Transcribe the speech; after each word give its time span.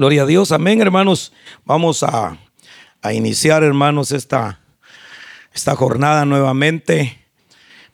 Gloria 0.00 0.22
a 0.22 0.26
Dios, 0.26 0.50
amén, 0.50 0.80
hermanos. 0.80 1.30
Vamos 1.66 2.02
a, 2.02 2.38
a 3.02 3.12
iniciar, 3.12 3.62
hermanos, 3.62 4.12
esta, 4.12 4.58
esta 5.52 5.76
jornada 5.76 6.24
nuevamente. 6.24 7.22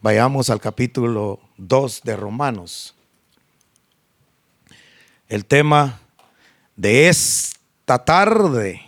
Vayamos 0.01 0.49
al 0.49 0.61
capítulo 0.61 1.41
2 1.57 2.03
de 2.05 2.15
Romanos. 2.15 2.95
El 5.29 5.47
tema 5.47 5.99
de 6.77 7.09
esta 7.09 8.05
tarde 8.05 8.83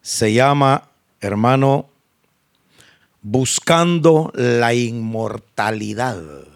se 0.00 0.32
llama, 0.32 0.90
hermano, 1.20 1.90
buscando 3.20 4.30
la 4.36 4.74
inmortalidad. 4.74 6.51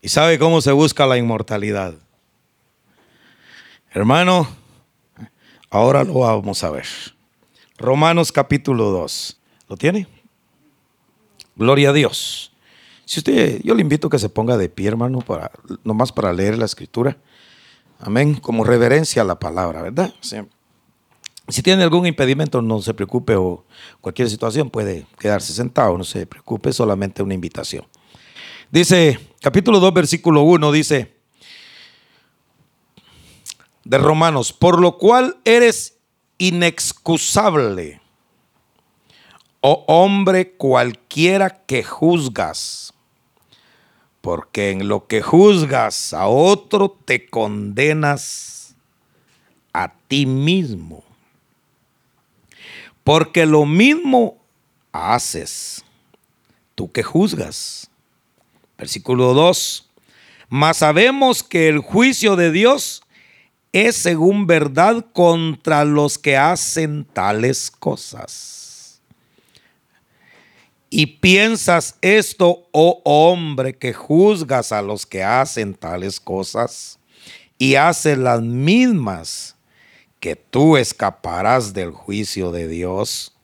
¿Y 0.00 0.08
sabe 0.08 0.38
cómo 0.38 0.60
se 0.60 0.72
busca 0.72 1.06
la 1.06 1.18
inmortalidad? 1.18 1.94
Hermano, 3.90 4.48
ahora 5.70 6.04
lo 6.04 6.20
vamos 6.20 6.62
a 6.62 6.70
ver. 6.70 6.86
Romanos 7.78 8.30
capítulo 8.30 8.90
2. 8.90 9.40
¿Lo 9.68 9.76
tiene? 9.76 10.06
Gloria 11.56 11.90
a 11.90 11.92
Dios. 11.92 12.52
Si 13.04 13.18
usted, 13.20 13.60
yo 13.64 13.74
le 13.74 13.80
invito 13.80 14.06
a 14.06 14.10
que 14.10 14.18
se 14.18 14.28
ponga 14.28 14.56
de 14.56 14.68
pie, 14.68 14.88
hermano, 14.88 15.20
para, 15.20 15.50
nomás 15.82 16.12
para 16.12 16.32
leer 16.32 16.58
la 16.58 16.66
escritura. 16.66 17.16
Amén. 17.98 18.34
Como 18.34 18.62
reverencia 18.62 19.22
a 19.22 19.24
la 19.24 19.38
palabra, 19.38 19.82
¿verdad? 19.82 20.14
Si 21.48 21.62
tiene 21.62 21.82
algún 21.82 22.06
impedimento, 22.06 22.62
no 22.62 22.80
se 22.82 22.94
preocupe 22.94 23.34
o 23.34 23.64
cualquier 24.00 24.30
situación 24.30 24.70
puede 24.70 25.06
quedarse 25.18 25.52
sentado, 25.52 25.98
no 25.98 26.04
se 26.04 26.26
preocupe, 26.26 26.72
solamente 26.72 27.22
una 27.22 27.34
invitación. 27.34 27.84
Dice, 28.70 29.18
capítulo 29.40 29.80
2, 29.80 29.94
versículo 29.94 30.42
1, 30.42 30.72
dice, 30.72 31.16
de 33.84 33.96
Romanos, 33.96 34.52
por 34.52 34.78
lo 34.78 34.98
cual 34.98 35.38
eres 35.46 35.96
inexcusable, 36.36 38.02
oh 39.62 39.84
hombre 39.88 40.52
cualquiera 40.52 41.64
que 41.64 41.82
juzgas, 41.82 42.92
porque 44.20 44.72
en 44.72 44.86
lo 44.86 45.06
que 45.06 45.22
juzgas 45.22 46.12
a 46.12 46.26
otro 46.26 46.90
te 47.06 47.26
condenas 47.26 48.76
a 49.72 49.94
ti 50.08 50.26
mismo, 50.26 51.04
porque 53.02 53.46
lo 53.46 53.64
mismo 53.64 54.36
haces 54.92 55.82
tú 56.74 56.92
que 56.92 57.02
juzgas 57.02 57.90
Versículo 58.78 59.34
2. 59.34 59.90
Mas 60.48 60.78
sabemos 60.78 61.42
que 61.42 61.68
el 61.68 61.80
juicio 61.80 62.36
de 62.36 62.52
Dios 62.52 63.02
es 63.72 63.96
según 63.96 64.46
verdad 64.46 65.04
contra 65.12 65.84
los 65.84 66.16
que 66.16 66.36
hacen 66.36 67.04
tales 67.04 67.70
cosas. 67.70 69.02
Y 70.90 71.06
piensas 71.06 71.96
esto, 72.00 72.66
oh 72.72 73.02
hombre, 73.04 73.76
que 73.76 73.92
juzgas 73.92 74.72
a 74.72 74.80
los 74.80 75.04
que 75.04 75.22
hacen 75.22 75.74
tales 75.74 76.18
cosas 76.18 76.98
y 77.58 77.74
haces 77.74 78.16
las 78.16 78.40
mismas, 78.40 79.56
que 80.18 80.34
tú 80.34 80.78
escaparás 80.78 81.74
del 81.74 81.90
juicio 81.90 82.52
de 82.52 82.68
Dios. 82.68 83.34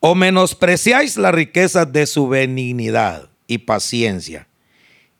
O 0.00 0.14
menospreciáis 0.14 1.16
la 1.16 1.32
riqueza 1.32 1.86
de 1.86 2.06
su 2.06 2.28
benignidad 2.28 3.30
y 3.46 3.58
paciencia 3.58 4.48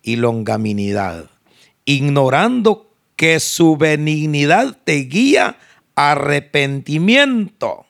y 0.02 0.16
longaminidad, 0.16 1.30
ignorando 1.84 2.90
que 3.16 3.40
su 3.40 3.76
benignidad 3.76 4.76
te 4.84 4.96
guía 5.04 5.56
a 5.96 6.12
arrepentimiento. 6.12 7.86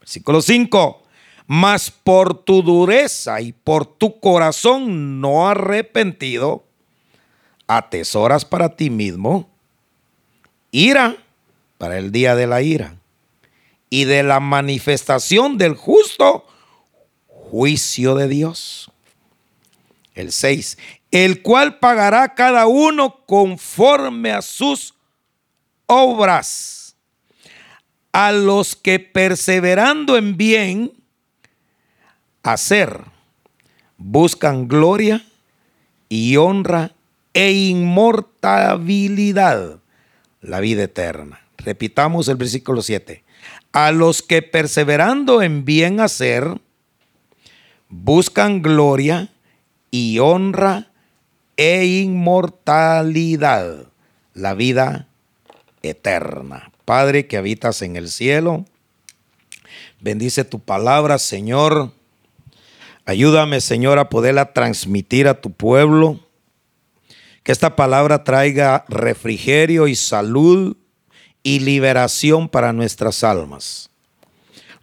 Versículo 0.00 0.42
5. 0.42 1.02
Mas 1.46 1.90
por 1.90 2.42
tu 2.44 2.62
dureza 2.62 3.40
y 3.40 3.52
por 3.52 3.86
tu 3.86 4.20
corazón 4.20 5.20
no 5.20 5.48
arrepentido, 5.48 6.64
atesoras 7.66 8.44
para 8.44 8.76
ti 8.76 8.90
mismo 8.90 9.50
ira 10.70 11.16
para 11.78 11.98
el 11.98 12.12
día 12.12 12.34
de 12.34 12.46
la 12.46 12.62
ira 12.62 12.96
y 13.90 14.04
de 14.04 14.22
la 14.22 14.40
manifestación 14.40 15.56
del 15.56 15.74
justo 15.74 16.46
juicio 17.28 18.14
de 18.16 18.28
Dios 18.28 18.90
el 20.14 20.32
6, 20.32 20.78
el 21.10 21.42
cual 21.42 21.78
pagará 21.78 22.34
cada 22.34 22.66
uno 22.66 23.24
conforme 23.26 24.32
a 24.32 24.40
sus 24.42 24.94
obras. 25.86 26.96
A 28.12 28.32
los 28.32 28.76
que 28.76 29.00
perseverando 29.00 30.16
en 30.16 30.36
bien 30.36 30.92
hacer, 32.44 33.00
buscan 33.96 34.68
gloria 34.68 35.26
y 36.08 36.36
honra 36.36 36.92
e 37.32 37.50
inmortabilidad, 37.52 39.80
la 40.40 40.60
vida 40.60 40.84
eterna. 40.84 41.40
Repitamos 41.56 42.28
el 42.28 42.36
versículo 42.36 42.82
7. 42.82 43.24
A 43.72 43.90
los 43.90 44.22
que 44.22 44.42
perseverando 44.42 45.42
en 45.42 45.64
bien 45.64 45.98
hacer, 45.98 46.60
buscan 47.88 48.62
gloria 48.62 49.33
y 49.94 50.18
honra 50.18 50.90
e 51.56 51.86
inmortalidad, 52.02 53.84
la 54.32 54.54
vida 54.54 55.06
eterna. 55.84 56.72
Padre 56.84 57.28
que 57.28 57.36
habitas 57.36 57.80
en 57.80 57.94
el 57.94 58.08
cielo, 58.08 58.64
bendice 60.00 60.44
tu 60.44 60.58
palabra, 60.58 61.18
Señor. 61.18 61.92
Ayúdame, 63.06 63.60
Señor, 63.60 64.00
a 64.00 64.08
poderla 64.08 64.52
transmitir 64.52 65.28
a 65.28 65.40
tu 65.40 65.52
pueblo. 65.52 66.18
Que 67.44 67.52
esta 67.52 67.76
palabra 67.76 68.24
traiga 68.24 68.84
refrigerio 68.88 69.86
y 69.86 69.94
salud 69.94 70.76
y 71.44 71.60
liberación 71.60 72.48
para 72.48 72.72
nuestras 72.72 73.22
almas. 73.22 73.90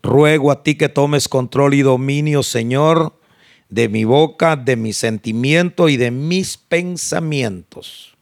Ruego 0.01 0.51
a 0.51 0.63
ti 0.63 0.75
que 0.75 0.87
tomes 0.87 1.27
control 1.27 1.73
y 1.73 1.81
dominio, 1.81 2.43
Señor, 2.43 3.11
de 3.71 3.87
mi 3.87 4.03
boca, 4.03 4.57
de 4.57 4.75
mi 4.75 4.93
sentimiento 4.93 5.89
y 5.89 5.97
de 5.97 6.11
mis 6.11 6.57
pensamientos. 6.57 8.15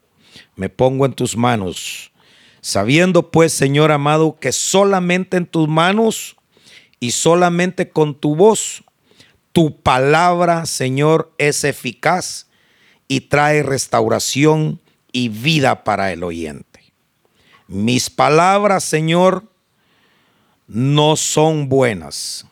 Me 0.55 0.69
pongo 0.69 1.05
en 1.05 1.13
tus 1.13 1.35
manos, 1.35 2.11
sabiendo 2.61 3.31
pues, 3.31 3.51
Señor 3.51 3.91
amado, 3.91 4.37
que 4.39 4.51
solamente 4.51 5.37
en 5.37 5.47
tus 5.47 5.67
manos 5.67 6.37
y 6.99 7.11
solamente 7.11 7.89
con 7.89 8.13
tu 8.13 8.35
voz, 8.35 8.83
tu 9.51 9.81
palabra, 9.81 10.67
Señor, 10.67 11.33
es 11.39 11.63
eficaz 11.63 12.47
y 13.07 13.21
trae 13.21 13.63
restauración 13.63 14.79
y 15.11 15.29
vida 15.29 15.83
para 15.83 16.13
el 16.13 16.23
oyente. 16.23 16.93
Mis 17.67 18.11
palabras, 18.11 18.83
Señor, 18.83 19.45
no 20.67 21.15
son 21.15 21.69
buenas, 21.69 22.45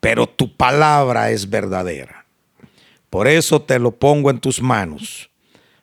pero 0.00 0.28
tu 0.28 0.56
palabra 0.56 1.30
es 1.30 1.48
verdadera. 1.48 2.23
Por 3.14 3.28
eso 3.28 3.62
te 3.62 3.78
lo 3.78 3.92
pongo 3.92 4.28
en 4.28 4.40
tus 4.40 4.60
manos, 4.60 5.30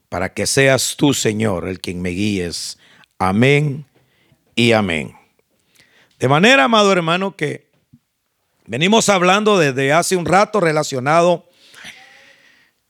para 0.10 0.34
que 0.34 0.46
seas 0.46 0.96
tú, 0.98 1.14
Señor, 1.14 1.66
el 1.66 1.80
quien 1.80 2.02
me 2.02 2.10
guíes. 2.10 2.78
Amén 3.20 3.86
y 4.54 4.74
amén. 4.74 5.16
De 6.20 6.28
manera, 6.28 6.66
amado 6.66 6.92
hermano, 6.92 7.38
que 7.38 7.72
venimos 8.66 9.08
hablando 9.08 9.58
desde 9.58 9.94
hace 9.94 10.18
un 10.18 10.26
rato 10.26 10.60
relacionado 10.60 11.48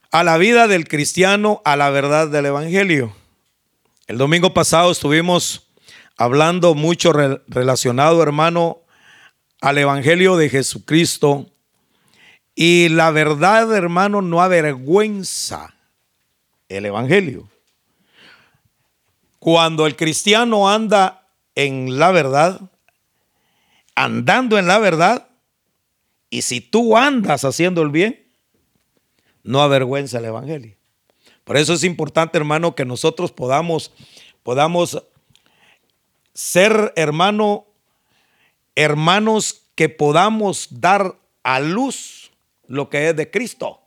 a 0.09 0.23
la 0.23 0.39
vida 0.39 0.67
del 0.67 0.87
cristiano, 0.87 1.61
a 1.63 1.75
la 1.75 1.91
verdad 1.91 2.27
del 2.27 2.47
Evangelio. 2.47 3.15
El 4.07 4.17
domingo 4.17 4.55
pasado 4.55 4.91
estuvimos 4.91 5.67
hablando 6.17 6.73
mucho 6.73 7.13
relacionado, 7.13 8.23
hermano, 8.23 8.79
al 9.61 9.77
Evangelio 9.77 10.35
de 10.35 10.49
Jesucristo 10.49 11.50
y 12.63 12.89
la 12.89 13.09
verdad, 13.09 13.75
hermano, 13.75 14.21
no 14.21 14.39
avergüenza 14.39 15.73
el 16.69 16.85
Evangelio. 16.85 17.49
Cuando 19.39 19.87
el 19.87 19.95
cristiano 19.95 20.69
anda 20.69 21.27
en 21.55 21.97
la 21.97 22.11
verdad, 22.11 22.61
andando 23.95 24.59
en 24.59 24.67
la 24.67 24.77
verdad, 24.77 25.27
y 26.29 26.43
si 26.43 26.61
tú 26.61 26.95
andas 26.95 27.45
haciendo 27.45 27.81
el 27.81 27.89
bien, 27.89 28.27
no 29.41 29.63
avergüenza 29.63 30.19
el 30.19 30.25
Evangelio. 30.25 30.77
Por 31.43 31.57
eso 31.57 31.73
es 31.73 31.83
importante, 31.83 32.37
hermano, 32.37 32.75
que 32.75 32.85
nosotros 32.85 33.31
podamos, 33.31 33.91
podamos 34.43 35.01
ser, 36.35 36.93
hermano, 36.95 37.65
hermanos 38.75 39.63
que 39.73 39.89
podamos 39.89 40.67
dar 40.69 41.15
a 41.41 41.59
luz 41.59 42.20
lo 42.71 42.89
que 42.89 43.09
es 43.09 43.15
de 43.15 43.29
Cristo. 43.29 43.81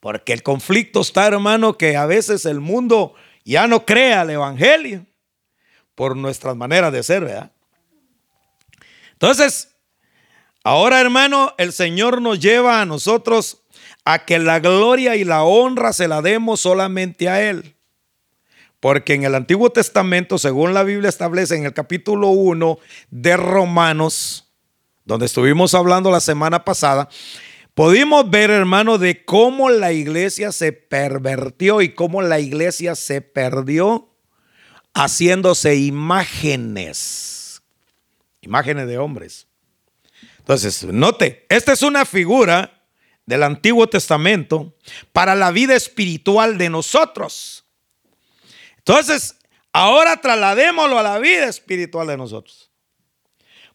Porque 0.00 0.32
el 0.32 0.42
conflicto 0.42 1.00
está, 1.00 1.26
hermano, 1.28 1.78
que 1.78 1.96
a 1.96 2.06
veces 2.06 2.44
el 2.44 2.60
mundo 2.60 3.14
ya 3.44 3.66
no 3.66 3.86
crea 3.86 4.22
el 4.22 4.30
Evangelio 4.30 5.06
por 5.94 6.16
nuestras 6.16 6.56
maneras 6.56 6.92
de 6.92 7.02
ser, 7.02 7.24
¿verdad? 7.24 7.52
Entonces, 9.12 9.76
ahora, 10.64 11.00
hermano, 11.00 11.54
el 11.58 11.72
Señor 11.72 12.20
nos 12.20 12.40
lleva 12.40 12.80
a 12.80 12.86
nosotros 12.86 13.62
a 14.04 14.24
que 14.24 14.40
la 14.40 14.58
gloria 14.58 15.14
y 15.14 15.24
la 15.24 15.44
honra 15.44 15.92
se 15.92 16.08
la 16.08 16.20
demos 16.20 16.60
solamente 16.60 17.28
a 17.28 17.40
Él. 17.48 17.76
Porque 18.80 19.14
en 19.14 19.22
el 19.22 19.36
Antiguo 19.36 19.70
Testamento, 19.70 20.38
según 20.38 20.74
la 20.74 20.82
Biblia 20.82 21.08
establece 21.08 21.54
en 21.54 21.66
el 21.66 21.72
capítulo 21.72 22.30
1 22.30 22.78
de 23.10 23.36
Romanos, 23.36 24.48
donde 25.04 25.26
estuvimos 25.26 25.74
hablando 25.74 26.10
la 26.10 26.18
semana 26.18 26.64
pasada, 26.64 27.08
pudimos 27.74 28.30
ver, 28.30 28.50
hermano, 28.50 28.98
de 28.98 29.24
cómo 29.24 29.70
la 29.70 29.92
iglesia 29.92 30.52
se 30.52 30.72
pervertió 30.72 31.82
y 31.82 31.94
cómo 31.94 32.22
la 32.22 32.40
iglesia 32.40 32.94
se 32.94 33.20
perdió 33.20 34.08
haciéndose 34.94 35.76
imágenes, 35.76 37.62
imágenes 38.40 38.86
de 38.86 38.98
hombres. 38.98 39.46
Entonces, 40.38 40.84
note, 40.84 41.46
esta 41.48 41.72
es 41.72 41.82
una 41.82 42.04
figura 42.04 42.82
del 43.26 43.44
Antiguo 43.44 43.88
Testamento 43.88 44.76
para 45.12 45.34
la 45.34 45.52
vida 45.52 45.76
espiritual 45.76 46.58
de 46.58 46.68
nosotros. 46.68 47.64
Entonces, 48.78 49.36
ahora 49.72 50.20
trasladémoslo 50.20 50.98
a 50.98 51.02
la 51.02 51.18
vida 51.18 51.46
espiritual 51.46 52.08
de 52.08 52.16
nosotros. 52.16 52.70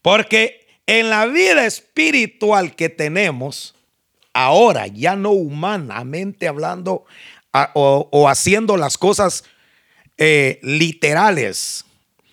Porque 0.01 0.67
en 0.85 1.09
la 1.09 1.25
vida 1.25 1.65
espiritual 1.65 2.75
que 2.75 2.89
tenemos, 2.89 3.76
ahora, 4.37 4.85
ya 4.85 5.15
no 5.15 5.31
humanamente 5.31 6.47
hablando 6.47 7.05
o, 7.73 8.29
haciendo 8.29 8.77
las 8.77 8.95
cosas 8.95 9.43
eh, 10.17 10.59
literales, 10.61 11.85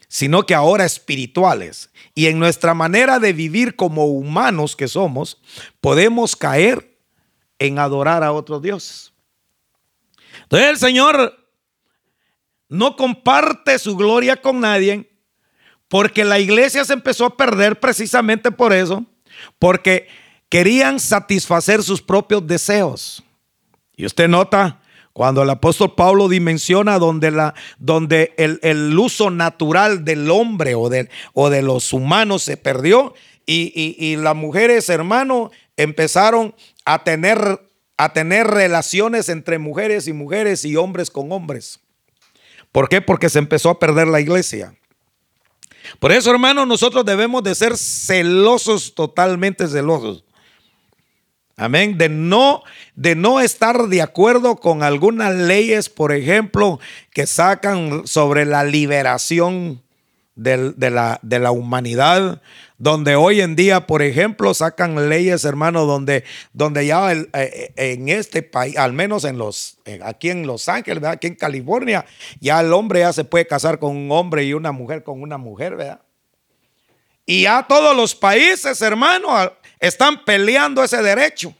sino 0.06 0.44
que 0.44 0.54
ahora 0.54 0.84
espirituales. 0.84 1.90
Y 2.14 2.26
en 2.26 2.38
nuestra 2.38 2.74
manera 2.74 3.18
de 3.18 3.32
vivir 3.32 3.74
como 3.74 4.04
humanos 4.04 4.76
que 4.76 4.86
somos, 4.86 5.40
podemos 5.80 6.36
caer 6.36 6.98
en 7.58 7.78
adorar 7.78 8.22
a 8.22 8.32
otros 8.32 8.60
dioses. 8.60 9.12
Entonces 10.42 10.68
el 10.68 10.76
Señor 10.76 11.48
no 12.68 12.96
comparte 12.96 13.78
su 13.78 13.96
gloria 13.96 14.36
con 14.36 14.60
nadie 14.60 15.10
porque 15.88 16.22
la 16.24 16.38
iglesia 16.38 16.84
se 16.84 16.92
empezó 16.92 17.24
a 17.24 17.36
perder 17.36 17.80
precisamente 17.80 18.50
por 18.50 18.74
eso, 18.74 19.06
porque 19.58 20.08
querían 20.54 21.00
satisfacer 21.00 21.82
sus 21.82 22.00
propios 22.00 22.46
deseos. 22.46 23.24
Y 23.96 24.06
usted 24.06 24.28
nota 24.28 24.80
cuando 25.12 25.42
el 25.42 25.50
apóstol 25.50 25.96
Pablo 25.96 26.28
dimensiona 26.28 27.00
donde, 27.00 27.32
la, 27.32 27.54
donde 27.80 28.32
el, 28.36 28.96
uso 28.96 29.30
natural 29.30 30.04
del 30.04 30.30
hombre 30.30 30.76
o 30.76 30.88
de, 30.88 31.10
o 31.32 31.50
de 31.50 31.62
los 31.62 31.92
humanos 31.92 32.44
se 32.44 32.56
perdió 32.56 33.14
y, 33.44 33.96
y 33.98 34.14
las 34.14 34.36
mujeres, 34.36 34.88
hermano, 34.90 35.50
empezaron 35.76 36.54
a 36.84 37.02
tener, 37.02 37.68
a 37.96 38.12
tener 38.12 38.46
relaciones 38.46 39.28
entre 39.28 39.58
mujeres 39.58 40.06
y 40.06 40.12
mujeres 40.12 40.64
y 40.64 40.76
hombres 40.76 41.10
con 41.10 41.32
hombres. 41.32 41.80
¿Por 42.70 42.88
qué? 42.88 43.00
Porque 43.00 43.28
se 43.28 43.40
empezó 43.40 43.70
a 43.70 43.80
perder 43.80 44.06
la 44.06 44.20
iglesia. 44.20 44.76
Por 45.98 46.12
eso, 46.12 46.30
hermano, 46.30 46.64
nosotros 46.64 47.04
debemos 47.04 47.42
de 47.42 47.56
ser 47.56 47.76
celosos, 47.76 48.94
totalmente 48.94 49.66
celosos. 49.66 50.22
Amén. 51.56 51.98
De 51.98 52.08
no, 52.08 52.62
de 52.96 53.14
no 53.14 53.40
estar 53.40 53.86
de 53.86 54.02
acuerdo 54.02 54.56
con 54.56 54.82
algunas 54.82 55.34
leyes, 55.34 55.88
por 55.88 56.12
ejemplo, 56.12 56.80
que 57.12 57.26
sacan 57.26 58.06
sobre 58.06 58.44
la 58.44 58.64
liberación 58.64 59.82
de, 60.34 60.90
la, 60.90 61.20
de 61.22 61.38
la 61.38 61.52
humanidad, 61.52 62.42
donde 62.78 63.14
hoy 63.14 63.40
en 63.40 63.54
día, 63.54 63.86
por 63.86 64.02
ejemplo, 64.02 64.52
sacan 64.52 65.08
leyes, 65.08 65.44
hermano, 65.44 65.86
donde, 65.86 66.24
donde 66.52 66.86
ya 66.86 67.12
eh, 67.12 67.28
eh, 67.32 67.72
en 67.76 68.08
este 68.08 68.42
país, 68.42 68.76
al 68.76 68.92
menos 68.92 69.24
en 69.24 69.38
los, 69.38 69.78
aquí 70.02 70.30
en 70.30 70.46
Los 70.46 70.68
Ángeles, 70.68 71.04
aquí 71.04 71.28
en 71.28 71.36
California, 71.36 72.04
ya 72.40 72.60
el 72.60 72.72
hombre 72.72 73.00
ya 73.00 73.12
se 73.12 73.24
puede 73.24 73.46
casar 73.46 73.78
con 73.78 73.96
un 73.96 74.10
hombre 74.10 74.44
y 74.44 74.54
una 74.54 74.72
mujer 74.72 75.04
con 75.04 75.22
una 75.22 75.38
mujer, 75.38 75.76
¿verdad? 75.76 76.00
Y 77.26 77.42
ya 77.42 77.64
todos 77.66 77.96
los 77.96 78.14
países, 78.14 78.82
hermano, 78.82 79.30
están 79.86 80.24
peleando 80.24 80.82
ese 80.82 81.02
derecho. 81.02 81.54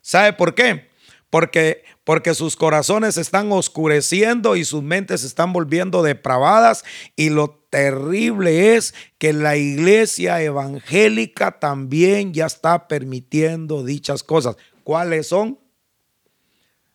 ¿Sabe 0.00 0.32
por 0.32 0.54
qué? 0.54 0.90
Porque 1.30 1.84
porque 2.06 2.34
sus 2.34 2.54
corazones 2.54 3.16
se 3.16 3.20
están 3.20 3.50
oscureciendo 3.50 4.54
y 4.54 4.64
sus 4.64 4.80
mentes 4.80 5.22
se 5.22 5.26
están 5.26 5.52
volviendo 5.52 6.04
depravadas 6.04 6.84
y 7.16 7.30
lo 7.30 7.66
terrible 7.68 8.76
es 8.76 8.94
que 9.18 9.32
la 9.32 9.56
iglesia 9.56 10.40
evangélica 10.40 11.58
también 11.58 12.32
ya 12.32 12.46
está 12.46 12.86
permitiendo 12.86 13.82
dichas 13.82 14.22
cosas. 14.22 14.56
¿Cuáles 14.84 15.26
son? 15.26 15.58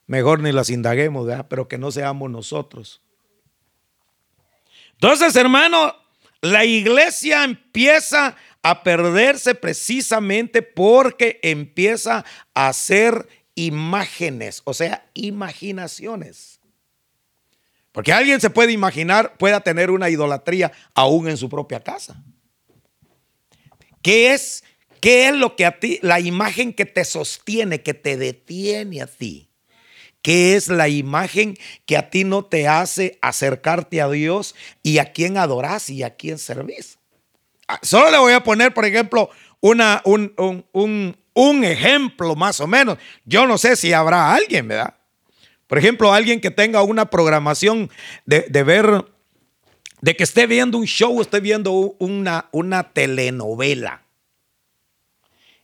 Mejor 0.07 0.39
ni 0.39 0.53
las 0.53 0.69
indaguemos, 0.69 1.27
pero 1.49 1.67
que 1.67 1.77
no 1.77 1.91
seamos 1.91 2.31
nosotros. 2.31 3.01
Entonces, 4.93 5.35
hermano, 5.35 5.93
la 6.39 6.63
iglesia 6.63 7.43
empieza 7.43 8.37
a 8.63 8.83
perderse 8.83 9.55
precisamente 9.55 10.61
porque 10.61 11.39
empieza 11.41 12.25
a 12.53 12.71
ser 12.73 13.27
imágenes, 13.55 14.61
o 14.65 14.73
sea, 14.73 15.09
imaginaciones. 15.13 16.59
Porque 17.91 18.13
alguien 18.13 18.39
se 18.39 18.49
puede 18.49 18.71
imaginar, 18.71 19.37
pueda 19.37 19.61
tener 19.61 19.91
una 19.91 20.09
idolatría 20.09 20.71
aún 20.93 21.27
en 21.27 21.37
su 21.37 21.49
propia 21.49 21.81
casa. 21.81 22.23
¿Qué 24.01 24.33
es, 24.33 24.63
qué 25.01 25.27
es 25.27 25.35
lo 25.35 25.55
que 25.55 25.65
a 25.65 25.79
ti, 25.79 25.99
la 26.01 26.19
imagen 26.19 26.73
que 26.73 26.85
te 26.85 27.03
sostiene, 27.03 27.81
que 27.81 27.93
te 27.93 28.15
detiene 28.15 29.01
a 29.01 29.07
ti? 29.07 29.49
¿Qué 30.21 30.55
es 30.55 30.67
la 30.69 30.87
imagen 30.87 31.57
que 31.85 31.97
a 31.97 32.09
ti 32.09 32.23
no 32.23 32.45
te 32.45 32.67
hace 32.67 33.17
acercarte 33.21 34.01
a 34.01 34.09
Dios 34.09 34.55
y 34.83 34.99
a 34.99 35.11
quién 35.11 35.37
adorás 35.37 35.89
y 35.89 36.03
a 36.03 36.15
quién 36.15 36.37
servís? 36.37 36.99
Ah, 37.71 37.79
solo 37.83 38.11
le 38.11 38.17
voy 38.17 38.33
a 38.33 38.43
poner, 38.43 38.73
por 38.73 38.83
ejemplo, 38.83 39.29
una, 39.61 40.01
un, 40.03 40.33
un, 40.73 41.17
un 41.33 41.63
ejemplo 41.63 42.35
más 42.35 42.59
o 42.59 42.67
menos. 42.67 42.97
Yo 43.23 43.47
no 43.47 43.57
sé 43.57 43.77
si 43.77 43.93
habrá 43.93 44.33
alguien, 44.33 44.67
¿verdad? 44.67 44.95
Por 45.67 45.77
ejemplo, 45.77 46.11
alguien 46.11 46.41
que 46.41 46.51
tenga 46.51 46.83
una 46.83 47.09
programación 47.09 47.89
de, 48.25 48.63
ver, 48.63 49.05
de 50.01 50.17
que 50.17 50.23
esté 50.25 50.47
viendo 50.47 50.77
un 50.77 50.83
show, 50.85 51.21
esté 51.21 51.39
viendo 51.39 51.95
una, 51.97 52.49
una 52.51 52.91
telenovela. 52.91 54.01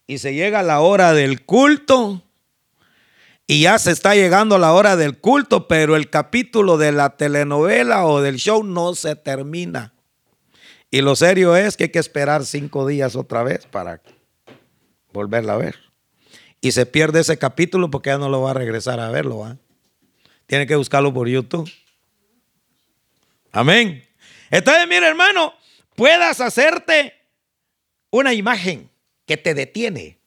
Y 0.05 0.19
se 0.19 0.33
llega 0.33 0.63
la 0.63 0.79
hora 0.79 1.11
del 1.11 1.43
culto. 1.43 2.23
Y 3.47 3.63
ya 3.63 3.79
se 3.79 3.91
está 3.91 4.15
llegando 4.15 4.57
la 4.57 4.71
hora 4.71 4.95
del 4.95 5.17
culto, 5.17 5.67
pero 5.67 5.97
el 5.97 6.09
capítulo 6.09 6.77
de 6.77 6.93
la 6.93 7.17
telenovela 7.17 8.05
o 8.05 8.21
del 8.21 8.37
show 8.37 8.63
no 8.63 8.95
se 8.95 9.17
termina. 9.17 9.93
Y 10.89 11.01
lo 11.01 11.15
serio 11.15 11.55
es 11.55 11.75
que 11.75 11.85
hay 11.85 11.89
que 11.89 11.99
esperar 11.99 12.45
cinco 12.45 12.87
días 12.87 13.15
otra 13.15 13.43
vez 13.43 13.65
para 13.65 14.01
volverla 15.11 15.53
a 15.53 15.57
ver. 15.57 15.75
Y 16.61 16.71
se 16.71 16.85
pierde 16.85 17.19
ese 17.19 17.37
capítulo 17.37 17.91
porque 17.91 18.09
ya 18.09 18.17
no 18.17 18.29
lo 18.29 18.41
va 18.41 18.51
a 18.51 18.53
regresar 18.53 18.99
a 18.99 19.11
verlo. 19.11 19.57
Tiene 20.45 20.65
que 20.65 20.75
buscarlo 20.75 21.13
por 21.13 21.27
YouTube. 21.27 21.69
Amén. 23.51 24.03
Entonces, 24.49 24.87
mira, 24.87 25.07
hermano, 25.07 25.53
puedas 25.95 26.39
hacerte 26.39 27.13
una 28.09 28.33
imagen 28.33 28.89
que 29.25 29.35
te 29.35 29.53
detiene. 29.53 30.19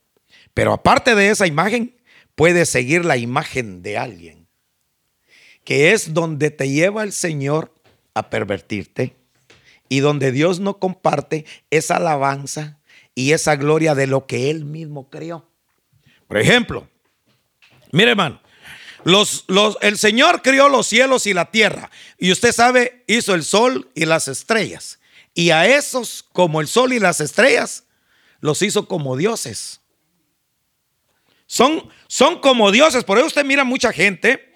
Pero 0.52 0.72
aparte 0.72 1.14
de 1.14 1.30
esa 1.30 1.46
imagen, 1.46 1.96
puedes 2.34 2.68
seguir 2.68 3.04
la 3.04 3.16
imagen 3.16 3.82
de 3.82 3.96
alguien, 3.96 4.46
que 5.64 5.92
es 5.92 6.12
donde 6.12 6.50
te 6.50 6.68
lleva 6.68 7.02
el 7.02 7.12
Señor 7.12 7.74
a 8.14 8.28
pervertirte 8.28 9.19
y 9.90 10.00
donde 10.00 10.32
Dios 10.32 10.60
no 10.60 10.78
comparte 10.78 11.44
esa 11.68 11.96
alabanza 11.96 12.78
y 13.14 13.32
esa 13.32 13.56
gloria 13.56 13.94
de 13.94 14.06
lo 14.06 14.26
que 14.26 14.48
Él 14.48 14.64
mismo 14.64 15.10
creó. 15.10 15.50
Por 16.28 16.38
ejemplo, 16.38 16.88
mire 17.90 18.12
hermano, 18.12 18.40
los, 19.04 19.44
el 19.80 19.98
Señor 19.98 20.42
creó 20.42 20.68
los 20.68 20.86
cielos 20.86 21.26
y 21.26 21.34
la 21.34 21.50
tierra. 21.50 21.90
Y 22.18 22.30
usted 22.30 22.52
sabe, 22.52 23.02
hizo 23.08 23.34
el 23.34 23.42
sol 23.42 23.90
y 23.94 24.04
las 24.04 24.28
estrellas. 24.28 25.00
Y 25.34 25.50
a 25.50 25.66
esos, 25.66 26.24
como 26.32 26.60
el 26.60 26.68
sol 26.68 26.92
y 26.92 27.00
las 27.00 27.20
estrellas, 27.20 27.84
los 28.40 28.62
hizo 28.62 28.86
como 28.86 29.16
dioses. 29.16 29.80
Son, 31.46 31.90
son 32.06 32.40
como 32.40 32.70
dioses. 32.70 33.02
Por 33.02 33.18
eso 33.18 33.26
usted 33.26 33.44
mira 33.44 33.64
mucha 33.64 33.92
gente 33.92 34.49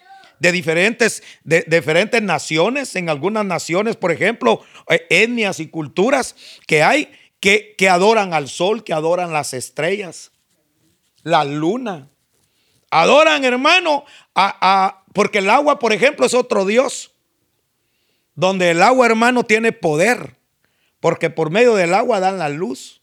de 0.45 0.53
diferentes, 0.53 1.23
de, 1.43 1.65
diferentes 1.67 2.21
naciones. 2.21 2.95
En 2.97 3.09
algunas 3.09 3.47
naciones, 3.47 3.97
por 3.97 4.13
ejemplo, 4.13 4.63
eh, 4.91 5.07
etnias 5.09 5.59
y 5.59 5.69
culturas 5.69 6.37
que 6.67 6.83
hay 6.83 7.11
que, 7.41 7.75
adoran 7.89 8.35
al 8.35 8.49
sol, 8.49 8.85
que 8.85 8.93
adoran 8.93 9.33
las 9.33 9.55
estrellas, 9.55 10.33
la 11.23 11.45
luna. 11.45 12.11
Adoran, 12.91 13.43
hermano, 13.45 14.05
a, 14.35 15.03
porque 15.15 15.39
el 15.39 15.49
agua, 15.49 15.79
por 15.79 15.95
ejemplo, 15.95 16.27
es 16.27 16.35
otro 16.35 16.67
Dios. 16.67 17.13
Donde 18.35 18.71
el 18.71 18.83
agua, 18.83 19.07
hermano, 19.07 19.45
tiene 19.45 19.73
poder. 19.73 20.37
Porque 21.01 21.31
por 21.31 21.49
medio 21.49 21.75
del 21.75 21.95
agua 21.95 22.21
dan 22.21 22.39
la 22.39 22.51
luz. 22.51 23.01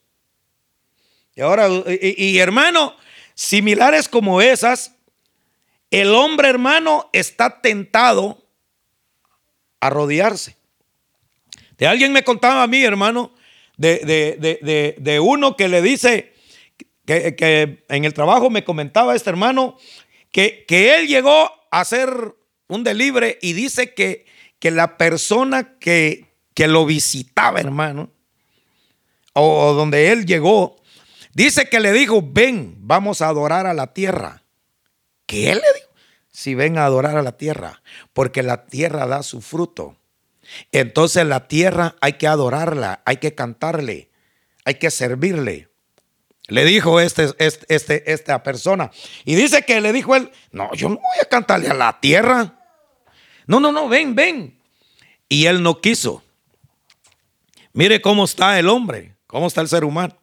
Y 1.33 1.41
ahora, 1.41 1.67
y 1.87 2.37
hermano, 2.37 2.95
similares 3.33 4.07
como 4.07 4.41
esas, 4.41 4.93
el 5.91 6.15
hombre, 6.15 6.47
hermano, 6.47 7.09
está 7.11 7.61
tentado 7.61 8.41
a 9.81 9.89
rodearse. 9.89 10.55
De 11.77 11.87
alguien 11.87 12.13
me 12.13 12.23
contaba 12.23 12.63
a 12.63 12.67
mí, 12.67 12.81
hermano, 12.81 13.33
de, 13.77 15.19
uno 15.21 15.57
que 15.57 15.67
le 15.67 15.81
dice, 15.81 16.33
que, 17.05 17.83
en 17.89 18.05
el 18.05 18.13
trabajo 18.13 18.49
me 18.49 18.63
comentaba 18.63 19.15
este 19.15 19.29
hermano, 19.29 19.77
que, 20.31 20.63
que 20.67 20.95
él 20.95 21.07
llegó 21.07 21.51
a 21.71 21.81
hacer 21.81 22.35
un 22.67 22.83
delibre 22.83 23.37
y 23.41 23.53
dice 23.53 23.93
que, 23.93 24.25
que 24.59 24.71
la 24.71 24.97
persona 24.97 25.77
que, 25.79 26.31
que 26.53 26.67
lo 26.67 26.85
visitaba, 26.85 27.59
hermano, 27.59 28.11
o 29.33 29.73
donde 29.73 30.11
él 30.11 30.25
llegó, 30.25 30.81
dice 31.33 31.67
que 31.67 31.79
le 31.79 31.91
dijo, 31.91 32.21
ven, 32.23 32.75
vamos 32.77 33.21
a 33.21 33.27
adorar 33.27 33.65
a 33.65 33.73
la 33.73 33.93
tierra. 33.93 34.43
¿Qué 35.25 35.55
le? 35.55 35.61
Si 36.31 36.55
ven 36.55 36.77
a 36.77 36.85
adorar 36.85 37.17
a 37.17 37.21
la 37.21 37.37
tierra, 37.37 37.81
porque 38.13 38.43
la 38.43 38.65
tierra 38.65 39.05
da 39.05 39.23
su 39.23 39.41
fruto. 39.41 39.97
Entonces 40.71 41.25
la 41.25 41.47
tierra 41.47 41.95
hay 42.01 42.13
que 42.13 42.27
adorarla, 42.27 43.01
hay 43.05 43.17
que 43.17 43.35
cantarle, 43.35 44.09
hay 44.65 44.75
que 44.75 44.91
servirle. 44.91 45.69
Le 46.47 46.65
dijo 46.65 46.99
este, 46.99 47.29
este, 47.37 47.65
este, 47.73 48.11
esta 48.11 48.43
persona. 48.43 48.91
Y 49.23 49.35
dice 49.35 49.63
que 49.63 49.79
le 49.79 49.93
dijo 49.93 50.15
él, 50.15 50.31
no, 50.51 50.73
yo 50.73 50.89
no 50.89 50.95
voy 50.95 51.19
a 51.21 51.29
cantarle 51.29 51.69
a 51.69 51.73
la 51.73 51.99
tierra. 51.99 52.59
No, 53.45 53.59
no, 53.59 53.71
no, 53.71 53.87
ven, 53.87 54.15
ven. 54.15 54.59
Y 55.29 55.45
él 55.45 55.63
no 55.63 55.79
quiso. 55.79 56.23
Mire 57.73 58.01
cómo 58.01 58.25
está 58.25 58.59
el 58.59 58.67
hombre, 58.67 59.15
cómo 59.27 59.47
está 59.47 59.61
el 59.61 59.69
ser 59.69 59.85
humano. 59.85 60.17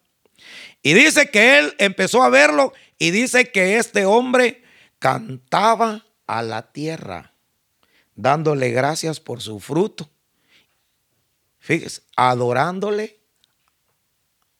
Y 0.82 0.92
dice 0.92 1.30
que 1.30 1.58
él 1.58 1.74
empezó 1.78 2.22
a 2.22 2.28
verlo 2.28 2.72
y 2.98 3.10
dice 3.10 3.50
que 3.50 3.78
este 3.78 4.04
hombre 4.04 4.62
cantaba 4.98 6.04
a 6.26 6.42
la 6.42 6.72
tierra, 6.72 7.32
dándole 8.14 8.70
gracias 8.70 9.20
por 9.20 9.40
su 9.40 9.60
fruto. 9.60 10.08
Fíjese, 11.58 12.02
adorándole 12.16 13.18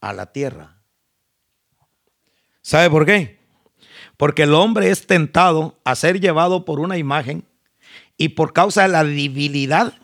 a 0.00 0.12
la 0.12 0.33
tierra. 0.33 0.78
¿Sabe 2.62 2.90
por 2.90 3.07
qué? 3.07 3.38
Porque 4.16 4.42
el 4.42 4.54
hombre 4.54 4.90
es 4.90 5.07
tentado 5.07 5.78
a 5.85 5.95
ser 5.95 6.21
llevado 6.21 6.64
por 6.64 6.80
una 6.80 6.99
imagen 6.99 7.45
y 8.16 8.30
por 8.30 8.52
causa 8.52 8.83
de 8.83 8.88
la 8.88 9.04
debilidad 9.04 9.95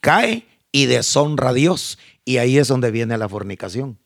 cae 0.00 0.46
y 0.70 0.86
deshonra 0.86 1.50
a 1.50 1.52
Dios. 1.54 1.98
Y 2.24 2.36
ahí 2.36 2.58
es 2.58 2.68
donde 2.68 2.90
viene 2.90 3.18
la 3.18 3.28
fornicación. 3.28 3.98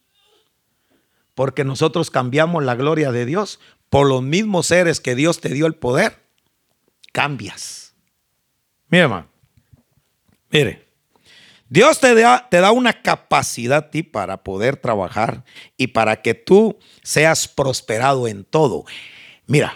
Porque 1.35 1.65
nosotros 1.65 2.11
cambiamos 2.11 2.65
la 2.65 2.77
gloria 2.77 3.13
de 3.13 3.27
Dios 3.27 3.61
por 3.91 4.07
los 4.07 4.23
mismos 4.23 4.67
seres 4.67 5.01
que 5.01 5.15
Dios 5.15 5.41
te 5.41 5.51
dio 5.51 5.67
el 5.67 5.75
poder. 5.75 6.23
Cambias. 7.13 7.95
Mire, 8.89 9.05
hermano. 9.05 9.29
Mire. 10.51 10.87
Dios 11.69 11.99
te 11.99 12.15
da, 12.15 12.49
te 12.49 12.61
da 12.61 12.71
una 12.71 13.03
capacidad 13.03 13.79
a 13.79 13.91
ti 13.91 14.05
para 14.05 14.45
poder 14.45 14.77
trabajar 14.77 15.45
y 15.77 15.89
para 15.89 16.23
que 16.23 16.35
tú 16.35 16.79
seas 17.03 17.49
prosperado 17.49 18.29
en 18.29 18.45
todo. 18.45 18.85
Mira, 19.47 19.75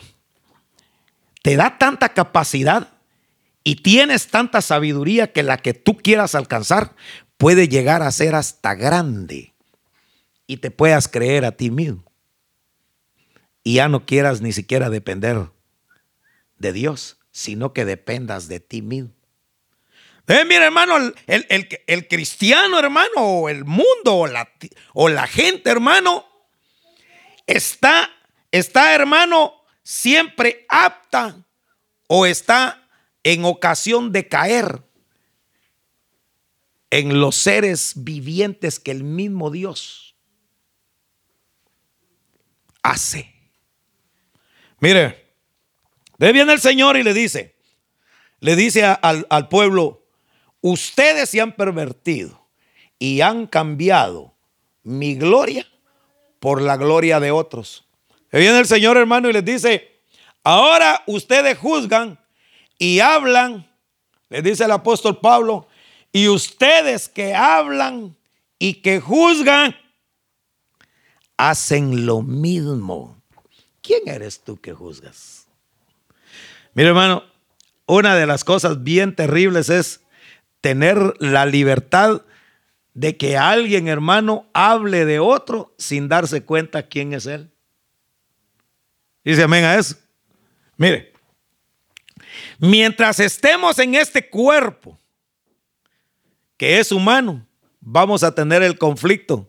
te 1.43 1.57
da 1.57 1.79
tanta 1.79 2.11
capacidad 2.11 2.93
y 3.65 3.77
tienes 3.77 4.29
tanta 4.29 4.63
sabiduría 4.63 5.33
que 5.33 5.43
la 5.43 5.59
que 5.59 5.75
tú 5.75 5.97
quieras 5.97 6.35
alcanzar 6.35 6.95
puede 7.37 7.69
llegar 7.69 8.03
a 8.03 8.13
ser 8.13 8.35
hasta 8.35 8.75
grande 8.75 9.55
y 10.47 10.59
te 10.59 10.71
puedas 10.71 11.09
creer 11.09 11.45
a 11.45 11.53
ti 11.53 11.71
mismo. 11.71 12.10
Y 13.63 13.75
ya 13.75 13.89
no 13.89 14.07
quieras 14.07 14.41
ni 14.41 14.53
siquiera 14.53 14.91
depender 14.91 15.51
de 16.57 16.73
Dios, 16.73 17.19
sino 17.31 17.73
que 17.73 17.85
dependas 17.85 18.49
de 18.49 18.61
ti 18.61 18.83
mismo. 18.83 19.13
Eh, 20.27 20.45
mira, 20.45 20.67
hermano, 20.67 21.13
el, 21.27 22.09
cristiano, 22.09 22.79
hermano, 22.79 23.11
o 23.17 23.49
el 23.49 23.65
mundo, 23.65 24.15
o 24.15 24.27
la, 24.29 24.49
o 24.95 25.09
la 25.09 25.27
gente, 25.27 25.71
hermano, 25.71 26.25
está, 27.49 28.09
está, 28.53 28.95
hermano, 28.95 29.65
siempre 29.83 30.67
apta 30.69 31.45
o 32.07 32.27
está 32.27 32.89
en 33.25 33.45
ocasión 33.45 34.13
de 34.13 34.29
caer 34.29 34.85
en 36.91 37.21
los 37.21 37.35
seres 37.35 37.95
vivientes 37.97 38.79
que 38.79 38.93
el 38.93 39.03
mismo 39.03 39.51
Dios 39.51 40.15
hace. 42.83 43.40
Mire, 44.81 45.33
de 46.19 46.33
viene 46.33 46.53
el 46.53 46.61
Señor 46.61 46.97
y 46.97 47.03
le 47.03 47.15
dice, 47.15 47.55
le 48.41 48.57
dice 48.57 48.85
al, 48.85 49.27
al 49.29 49.49
pueblo, 49.49 50.01
Ustedes 50.61 51.31
se 51.31 51.41
han 51.41 51.53
pervertido 51.53 52.47
y 52.99 53.23
han 53.23 53.47
cambiado 53.47 54.35
mi 54.83 55.15
gloria 55.15 55.67
por 56.39 56.61
la 56.61 56.77
gloria 56.77 57.19
de 57.19 57.31
otros. 57.31 57.87
viene 58.31 58.59
el 58.59 58.67
Señor 58.67 58.97
hermano 58.97 59.29
y 59.29 59.33
les 59.33 59.45
dice, 59.45 60.03
ahora 60.45 61.03
ustedes 61.07 61.57
juzgan 61.59 62.19
y 62.79 63.01
hablan, 63.01 63.71
les 64.29 64.43
dice 64.43 64.65
el 64.65 64.71
apóstol 64.71 65.19
Pablo, 65.21 65.67
y 66.13 66.29
ustedes 66.29 67.09
que 67.09 67.35
hablan 67.35 68.17
y 68.59 68.75
que 68.75 69.01
juzgan, 69.01 69.75
hacen 71.39 72.05
lo 72.05 72.21
mismo. 72.21 73.20
¿Quién 73.91 74.07
eres 74.07 74.45
tú 74.45 74.57
que 74.57 74.73
juzgas? 74.73 75.49
Mira 76.75 76.91
hermano, 76.91 77.25
una 77.87 78.15
de 78.15 78.25
las 78.25 78.45
cosas 78.45 78.85
bien 78.85 79.17
terribles 79.17 79.69
es 79.69 80.01
tener 80.61 81.17
la 81.19 81.45
libertad 81.45 82.23
de 82.95 83.17
que 83.17 83.37
alguien, 83.37 83.89
hermano, 83.89 84.49
hable 84.53 85.07
de 85.07 85.19
otro 85.19 85.75
sin 85.77 86.09
darse 86.09 86.45
cuenta 86.45 86.87
quién 86.87 87.15
es 87.15 87.27
él. 87.27 87.51
Dice 89.25 89.43
amén 89.43 89.65
a 89.65 89.75
eso. 89.75 89.97
Mire, 90.77 91.13
mientras 92.61 93.19
estemos 93.19 93.77
en 93.81 93.97
este 93.97 94.31
cuerpo 94.31 94.97
que 96.57 96.79
es 96.79 96.93
humano, 96.93 97.45
vamos 97.81 98.23
a 98.23 98.37
tener 98.37 98.63
el 98.63 98.79
conflicto, 98.79 99.49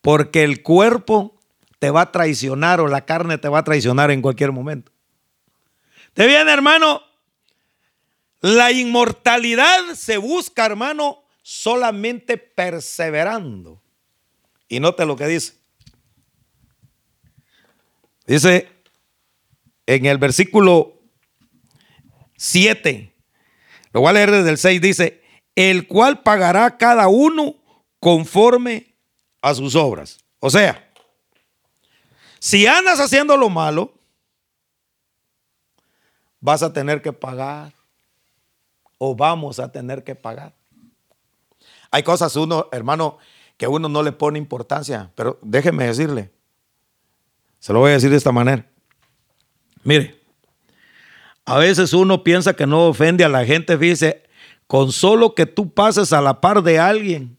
porque 0.00 0.44
el 0.44 0.62
cuerpo 0.62 1.41
te 1.82 1.90
va 1.90 2.02
a 2.02 2.12
traicionar 2.12 2.80
o 2.80 2.86
la 2.86 3.04
carne 3.04 3.38
te 3.38 3.48
va 3.48 3.58
a 3.58 3.64
traicionar 3.64 4.12
en 4.12 4.22
cualquier 4.22 4.52
momento. 4.52 4.92
¿Te 6.14 6.28
viene, 6.28 6.52
hermano? 6.52 7.02
La 8.40 8.70
inmortalidad 8.70 9.92
se 9.96 10.16
busca, 10.16 10.64
hermano, 10.64 11.24
solamente 11.42 12.38
perseverando. 12.38 13.82
Y 14.68 14.78
note 14.78 15.04
lo 15.06 15.16
que 15.16 15.26
dice. 15.26 15.54
Dice 18.28 18.68
en 19.86 20.06
el 20.06 20.18
versículo 20.18 21.00
7, 22.36 23.12
lo 23.92 24.02
voy 24.02 24.10
a 24.10 24.12
leer 24.12 24.30
desde 24.30 24.50
el 24.50 24.58
6, 24.58 24.80
dice, 24.80 25.24
el 25.56 25.88
cual 25.88 26.22
pagará 26.22 26.78
cada 26.78 27.08
uno 27.08 27.56
conforme 27.98 28.94
a 29.40 29.52
sus 29.52 29.74
obras. 29.74 30.20
O 30.38 30.48
sea, 30.48 30.81
si 32.42 32.66
andas 32.66 32.98
haciendo 32.98 33.36
lo 33.36 33.48
malo, 33.50 33.94
vas 36.40 36.64
a 36.64 36.72
tener 36.72 37.00
que 37.00 37.12
pagar 37.12 37.72
o 38.98 39.14
vamos 39.14 39.60
a 39.60 39.70
tener 39.70 40.02
que 40.02 40.16
pagar. 40.16 40.52
Hay 41.92 42.02
cosas, 42.02 42.34
uno, 42.34 42.66
hermano, 42.72 43.18
que 43.56 43.68
uno 43.68 43.88
no 43.88 44.02
le 44.02 44.10
pone 44.10 44.40
importancia, 44.40 45.12
pero 45.14 45.38
déjeme 45.40 45.86
decirle, 45.86 46.32
se 47.60 47.72
lo 47.72 47.78
voy 47.78 47.90
a 47.90 47.94
decir 47.94 48.10
de 48.10 48.16
esta 48.16 48.32
manera. 48.32 48.66
Mire, 49.84 50.20
a 51.44 51.58
veces 51.58 51.92
uno 51.92 52.24
piensa 52.24 52.54
que 52.54 52.66
no 52.66 52.88
ofende 52.88 53.22
a 53.22 53.28
la 53.28 53.44
gente, 53.44 53.78
fíjese, 53.78 54.24
con 54.66 54.90
solo 54.90 55.36
que 55.36 55.46
tú 55.46 55.72
pases 55.72 56.12
a 56.12 56.20
la 56.20 56.40
par 56.40 56.64
de 56.64 56.80
alguien 56.80 57.38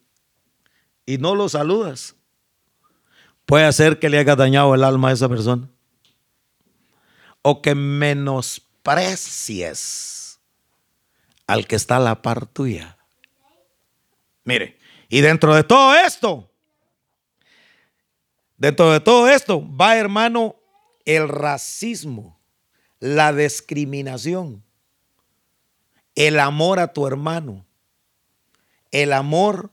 y 1.06 1.18
no 1.18 1.36
lo 1.36 1.50
saludas, 1.50 2.16
puede 3.46 3.66
hacer 3.66 4.00
que 4.00 4.10
le 4.10 4.18
haya 4.18 4.36
dañado 4.36 4.76
el 4.76 4.84
alma 4.84 5.10
a 5.10 5.14
esa 5.14 5.30
persona. 5.30 5.70
O 7.42 7.62
que 7.62 7.76
menosprecies 7.76 10.40
al 11.48 11.68
que 11.68 11.76
está 11.76 11.98
a 11.98 12.00
la 12.00 12.22
par 12.22 12.46
tuya. 12.46 12.98
Mire, 14.44 14.78
y 15.10 15.22
dentro 15.22 15.56
de 15.56 15.64
todo 15.64 15.96
esto, 15.96 16.50
dentro 18.58 18.92
de 18.92 19.00
todo 19.00 19.30
esto 19.30 19.66
va 19.76 19.98
hermano 19.98 20.56
el 21.06 21.30
racismo, 21.30 22.40
la 23.00 23.34
discriminación, 23.34 24.64
el 26.16 26.40
amor 26.40 26.80
a 26.80 26.94
tu 26.94 27.08
hermano, 27.08 27.66
el 28.92 29.14
amor 29.14 29.72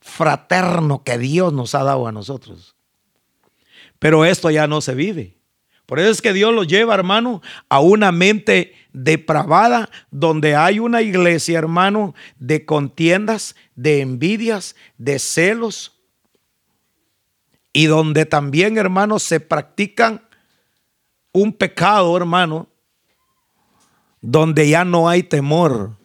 fraterno 0.00 1.02
que 1.04 1.18
Dios 1.18 1.52
nos 1.52 1.74
ha 1.74 1.84
dado 1.84 2.06
a 2.06 2.12
nosotros. 2.12 2.74
Pero 3.98 4.24
esto 4.24 4.50
ya 4.50 4.66
no 4.66 4.80
se 4.80 4.94
vive. 4.94 5.36
Por 5.86 5.98
eso 5.98 6.10
es 6.10 6.22
que 6.22 6.32
Dios 6.32 6.54
lo 6.54 6.62
lleva, 6.62 6.94
hermano, 6.94 7.42
a 7.68 7.80
una 7.80 8.12
mente 8.12 8.74
depravada, 8.92 9.90
donde 10.10 10.54
hay 10.54 10.78
una 10.78 11.02
iglesia, 11.02 11.58
hermano, 11.58 12.14
de 12.38 12.64
contiendas, 12.64 13.56
de 13.74 14.00
envidias, 14.00 14.76
de 14.98 15.18
celos, 15.18 16.00
y 17.72 17.86
donde 17.86 18.24
también, 18.24 18.78
hermano, 18.78 19.18
se 19.18 19.40
practican 19.40 20.22
un 21.32 21.52
pecado, 21.52 22.16
hermano, 22.16 22.68
donde 24.20 24.68
ya 24.68 24.84
no 24.84 25.08
hay 25.08 25.22
temor. 25.22 25.96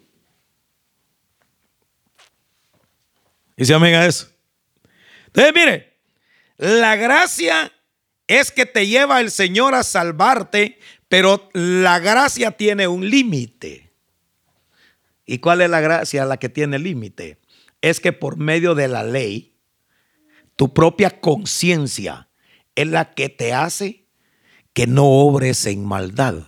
Se 3.57 3.73
amén 3.73 3.95
a 3.95 4.05
eso. 4.05 4.29
Entonces, 5.27 5.53
mire, 5.53 5.93
la 6.57 6.95
gracia 6.95 7.71
es 8.27 8.51
que 8.51 8.65
te 8.65 8.87
lleva 8.87 9.21
el 9.21 9.31
Señor 9.31 9.75
a 9.75 9.83
salvarte, 9.83 10.79
pero 11.07 11.49
la 11.53 11.99
gracia 11.99 12.51
tiene 12.51 12.87
un 12.87 13.09
límite. 13.09 13.93
¿Y 15.25 15.39
cuál 15.39 15.61
es 15.61 15.69
la 15.69 15.81
gracia 15.81 16.25
la 16.25 16.37
que 16.37 16.49
tiene 16.49 16.79
límite? 16.79 17.39
Es 17.81 17.99
que 17.99 18.13
por 18.13 18.37
medio 18.37 18.75
de 18.75 18.87
la 18.87 19.03
ley, 19.03 19.55
tu 20.55 20.73
propia 20.73 21.19
conciencia 21.19 22.29
es 22.75 22.87
la 22.87 23.13
que 23.13 23.29
te 23.29 23.53
hace 23.53 24.05
que 24.73 24.87
no 24.87 25.05
obres 25.05 25.65
en 25.65 25.85
maldad. 25.85 26.47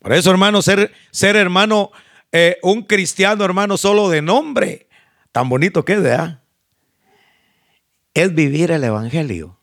Por 0.00 0.12
eso, 0.12 0.30
hermano, 0.30 0.60
ser, 0.60 0.92
ser 1.10 1.36
hermano, 1.36 1.90
eh, 2.36 2.58
un 2.62 2.82
cristiano, 2.82 3.44
hermano, 3.44 3.76
solo 3.76 4.08
de 4.08 4.20
nombre, 4.20 4.88
tan 5.30 5.48
bonito 5.48 5.84
que 5.84 5.98
¿verdad? 5.98 6.42
Es 8.12 8.34
vivir 8.34 8.72
el 8.72 8.82
Evangelio. 8.82 9.56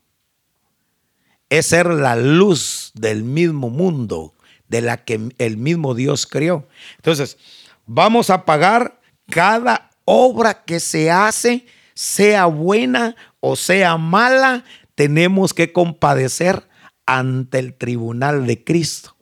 Es 1.50 1.66
ser 1.66 1.88
la 1.88 2.16
luz 2.16 2.94
del 2.94 3.24
mismo 3.24 3.70
mundo, 3.70 4.36
de 4.70 4.80
la 4.80 5.04
que 5.04 5.20
el 5.38 5.58
mismo 5.58 5.96
Dios 5.96 6.26
creó. 6.26 6.66
Entonces, 6.96 7.38
vamos 7.86 8.30
a 8.30 8.46
pagar 8.46 9.02
cada 9.30 9.90
obra 10.06 10.64
que 10.64 10.80
se 10.80 11.12
hace, 11.12 11.66
sea 11.94 12.46
buena 12.46 13.18
o 13.42 13.58
sea 13.58 13.98
mala, 13.98 14.64
tenemos 14.96 15.54
que 15.54 15.74
compadecer 15.74 16.70
ante 17.06 17.60
el 17.60 17.74
tribunal 17.74 18.48
de 18.48 18.64
Cristo. 18.64 19.18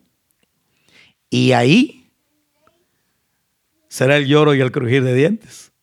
Y 1.31 1.53
ahí 1.53 1.98
será 3.89 4.15
el 4.15 4.27
lloro 4.27 4.55
y 4.55 4.61
el 4.61 4.71
crujir 4.71 5.03
de 5.03 5.13
dientes. 5.13 5.73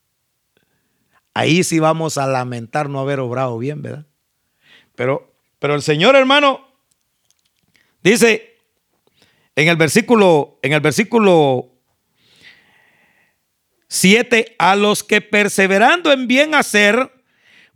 Ahí 1.35 1.63
sí 1.65 1.81
vamos 1.81 2.17
a 2.17 2.27
lamentar 2.27 2.89
no 2.89 3.01
haber 3.01 3.21
obrado 3.21 3.59
bien, 3.59 3.83
¿verdad? 3.83 4.07
Pero, 4.95 5.35
pero 5.59 5.75
el 5.75 5.83
Señor, 5.83 6.17
hermano, 6.17 6.67
dice 8.03 8.57
en 9.57 9.69
el 9.69 9.77
versículo, 9.77 10.59
en 10.63 10.73
el 10.73 10.81
versículo 10.81 11.73
7, 13.89 14.57
a 14.59 14.77
los 14.77 15.03
que 15.03 15.21
perseverando 15.21 16.13
en 16.13 16.29
bien 16.29 16.55
hacer, 16.55 17.13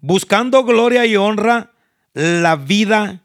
buscando 0.01 0.65
gloria 0.65 1.07
y 1.07 1.17
honra, 1.17 1.73
la 2.13 2.57
vida 2.57 3.23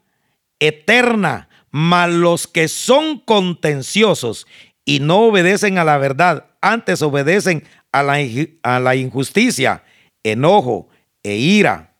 eterna, 0.59 1.49
mas 1.69 2.09
los 2.09 2.47
que 2.47 2.67
son 2.67 3.19
contenciosos 3.19 4.47
y 4.85 4.99
no 4.99 5.19
obedecen 5.19 5.77
a 5.77 5.83
la 5.83 5.97
verdad, 5.97 6.45
antes 6.71 7.01
obedecen 7.01 7.63
a 7.91 8.03
la, 8.03 8.17
a 8.63 8.79
la 8.79 8.95
injusticia, 8.95 9.83
enojo 10.23 10.89
e 11.23 11.35
ira. 11.35 11.93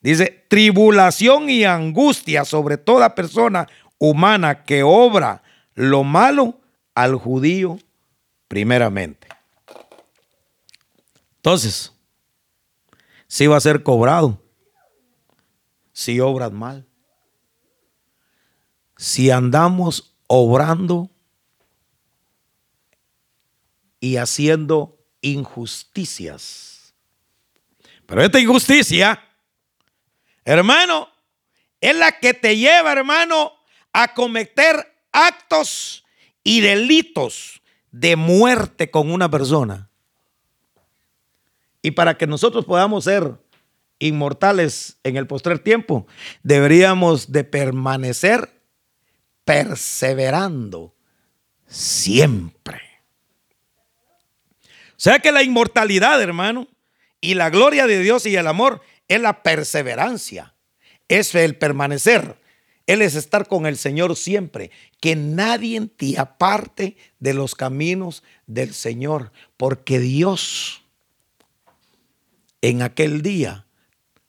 Dice, 0.00 0.44
tribulación 0.48 1.50
y 1.50 1.64
angustia 1.64 2.44
sobre 2.44 2.76
toda 2.78 3.14
persona 3.14 3.68
humana 3.98 4.64
que 4.64 4.82
obra 4.82 5.42
lo 5.74 6.04
malo 6.04 6.60
al 6.94 7.16
judío 7.16 7.78
primeramente. 8.48 9.28
Entonces, 11.36 11.92
si 13.26 13.46
va 13.46 13.56
a 13.56 13.60
ser 13.60 13.82
cobrado 13.82 14.40
si 16.00 16.18
obras 16.18 16.50
mal. 16.50 16.86
Si 18.96 19.30
andamos 19.30 20.16
obrando 20.26 21.10
y 24.00 24.16
haciendo 24.16 24.98
injusticias. 25.20 26.94
Pero 28.06 28.22
esta 28.22 28.40
injusticia, 28.40 29.22
hermano, 30.44 31.08
es 31.80 31.94
la 31.94 32.18
que 32.18 32.34
te 32.34 32.56
lleva, 32.56 32.92
hermano, 32.92 33.52
a 33.92 34.14
cometer 34.14 34.94
actos 35.12 36.04
y 36.42 36.60
delitos 36.60 37.62
de 37.92 38.16
muerte 38.16 38.90
con 38.90 39.10
una 39.10 39.30
persona. 39.30 39.90
Y 41.82 41.92
para 41.92 42.16
que 42.16 42.26
nosotros 42.26 42.64
podamos 42.64 43.04
ser 43.04 43.38
inmortales 43.98 44.98
en 45.04 45.16
el 45.16 45.26
postrer 45.26 45.58
tiempo, 45.58 46.06
deberíamos 46.42 47.32
de 47.32 47.44
permanecer 47.44 48.60
perseverando 49.44 50.94
siempre. 51.66 52.89
Sea 55.00 55.20
que 55.20 55.32
la 55.32 55.42
inmortalidad, 55.42 56.20
hermano, 56.20 56.68
y 57.22 57.32
la 57.32 57.48
gloria 57.48 57.86
de 57.86 58.00
Dios 58.00 58.26
y 58.26 58.36
el 58.36 58.46
amor 58.46 58.82
es 59.08 59.18
la 59.18 59.42
perseverancia, 59.42 60.52
es 61.08 61.34
el 61.34 61.56
permanecer. 61.56 62.36
Él 62.86 63.00
es 63.00 63.14
estar 63.14 63.48
con 63.48 63.64
el 63.64 63.78
Señor 63.78 64.14
siempre. 64.14 64.70
Que 65.00 65.16
nadie 65.16 65.80
te 65.86 66.18
aparte 66.18 66.98
de 67.18 67.32
los 67.32 67.54
caminos 67.54 68.22
del 68.46 68.74
Señor, 68.74 69.32
porque 69.56 70.00
Dios 70.00 70.82
en 72.60 72.82
aquel 72.82 73.22
día 73.22 73.64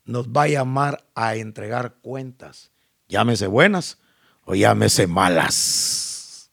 nos 0.05 0.29
va 0.29 0.43
a 0.43 0.47
llamar 0.47 1.03
a 1.15 1.35
entregar 1.35 1.95
cuentas, 2.01 2.71
llámese 3.09 3.47
buenas 3.47 3.97
o 4.45 4.55
llámese 4.55 5.05
malas. 5.05 6.49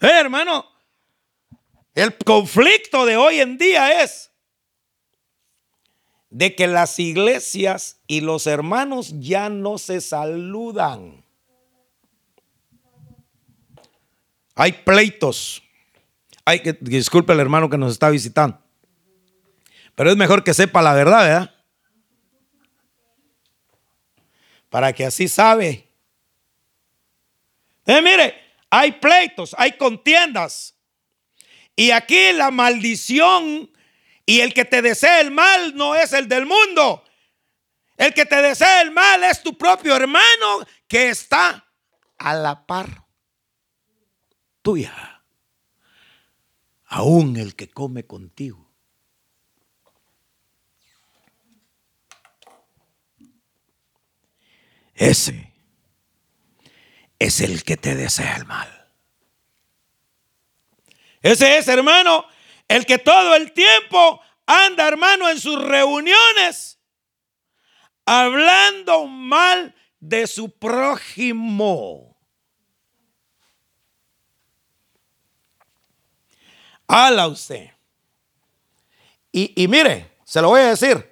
Eh, 0.00 0.08
hermano, 0.18 0.71
el 1.94 2.16
conflicto 2.16 3.06
de 3.06 3.16
hoy 3.16 3.40
en 3.40 3.58
día 3.58 4.02
es 4.02 4.30
de 6.30 6.54
que 6.54 6.66
las 6.66 6.98
iglesias 6.98 8.00
y 8.06 8.20
los 8.20 8.46
hermanos 8.46 9.14
ya 9.20 9.48
no 9.48 9.78
se 9.78 10.00
saludan. 10.00 11.24
Hay 14.54 14.72
pleitos. 14.72 15.62
Hay 16.44 16.60
que 16.60 16.72
disculpe 16.80 17.32
el 17.32 17.40
hermano 17.40 17.68
que 17.70 17.78
nos 17.78 17.92
está 17.92 18.10
visitando. 18.10 18.58
Pero 19.94 20.10
es 20.10 20.16
mejor 20.16 20.42
que 20.42 20.54
sepa 20.54 20.82
la 20.82 20.94
verdad, 20.94 21.24
¿verdad? 21.24 21.62
para 24.72 24.90
que 24.94 25.04
así 25.04 25.28
sabe. 25.28 25.86
Eh, 27.84 28.00
mire, 28.00 28.34
hay 28.70 28.92
pleitos, 28.92 29.54
hay 29.58 29.72
contiendas. 29.72 30.74
Y 31.76 31.90
aquí 31.90 32.32
la 32.32 32.50
maldición 32.50 33.70
y 34.26 34.40
el 34.40 34.54
que 34.54 34.64
te 34.64 34.82
desea 34.82 35.20
el 35.20 35.30
mal 35.30 35.74
no 35.74 35.94
es 35.94 36.12
el 36.12 36.28
del 36.28 36.46
mundo. 36.46 37.04
El 37.96 38.14
que 38.14 38.26
te 38.26 38.40
desea 38.42 38.82
el 38.82 38.90
mal 38.90 39.22
es 39.24 39.42
tu 39.42 39.56
propio 39.56 39.94
hermano 39.94 40.66
que 40.88 41.10
está 41.10 41.66
a 42.18 42.34
la 42.34 42.66
par 42.66 43.06
tuya. 44.62 45.22
Aún 46.86 47.36
el 47.36 47.54
que 47.54 47.68
come 47.68 48.04
contigo. 48.06 48.70
Ese 54.94 55.52
es 57.18 57.40
el 57.40 57.64
que 57.64 57.76
te 57.76 57.94
desea 57.94 58.36
el 58.36 58.44
mal. 58.44 58.81
Ese 61.22 61.58
es, 61.58 61.68
hermano, 61.68 62.24
el 62.68 62.84
que 62.84 62.98
todo 62.98 63.34
el 63.36 63.52
tiempo 63.52 64.20
anda, 64.46 64.88
hermano, 64.88 65.28
en 65.28 65.38
sus 65.40 65.62
reuniones, 65.62 66.78
hablando 68.04 69.06
mal 69.06 69.74
de 70.00 70.26
su 70.26 70.50
prójimo. 70.50 72.16
Hala 76.88 77.28
usted. 77.28 77.70
Y, 79.30 79.62
y 79.62 79.68
mire, 79.68 80.18
se 80.24 80.42
lo 80.42 80.48
voy 80.48 80.60
a 80.60 80.70
decir. 80.70 81.10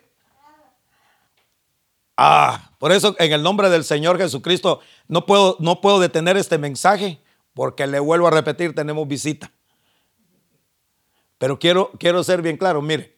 Ah, 2.17 2.71
Por 2.79 2.93
eso 2.93 3.17
en 3.19 3.33
el 3.33 3.43
nombre 3.43 3.71
del 3.71 3.83
Señor 3.83 4.19
Jesucristo 4.19 4.81
no 5.09 5.25
puedo, 5.25 5.57
no 5.59 5.81
puedo 5.81 6.01
detener 6.01 6.37
este 6.37 6.59
mensaje 6.59 7.19
porque 7.55 7.87
le 7.87 7.99
vuelvo 7.99 8.27
a 8.27 8.31
repetir, 8.31 8.75
tenemos 8.75 9.09
visita. 9.09 9.51
Pero 11.41 11.59
quiero, 11.59 11.91
quiero 11.99 12.23
ser 12.23 12.43
bien 12.43 12.59
claro, 12.59 12.83
mire, 12.83 13.17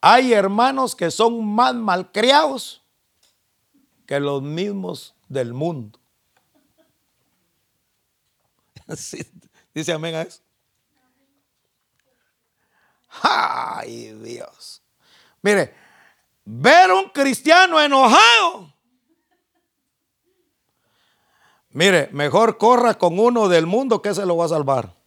hay 0.00 0.32
hermanos 0.32 0.96
que 0.96 1.12
son 1.12 1.46
más 1.46 1.72
malcriados 1.72 2.82
que 4.04 4.18
los 4.18 4.42
mismos 4.42 5.14
del 5.28 5.54
mundo. 5.54 6.00
dice 9.72 9.92
amén 9.92 10.16
a 10.16 10.22
eso. 10.22 10.42
Ay, 13.22 14.14
Dios. 14.14 14.82
Mire, 15.40 15.72
ver 16.44 16.90
un 16.90 17.10
cristiano 17.10 17.80
enojado. 17.80 18.74
Mire, 21.70 22.08
mejor 22.10 22.58
corra 22.58 22.94
con 22.94 23.20
uno 23.20 23.46
del 23.46 23.66
mundo 23.66 24.02
que 24.02 24.14
se 24.14 24.26
lo 24.26 24.36
va 24.36 24.46
a 24.46 24.48
salvar. 24.48 24.97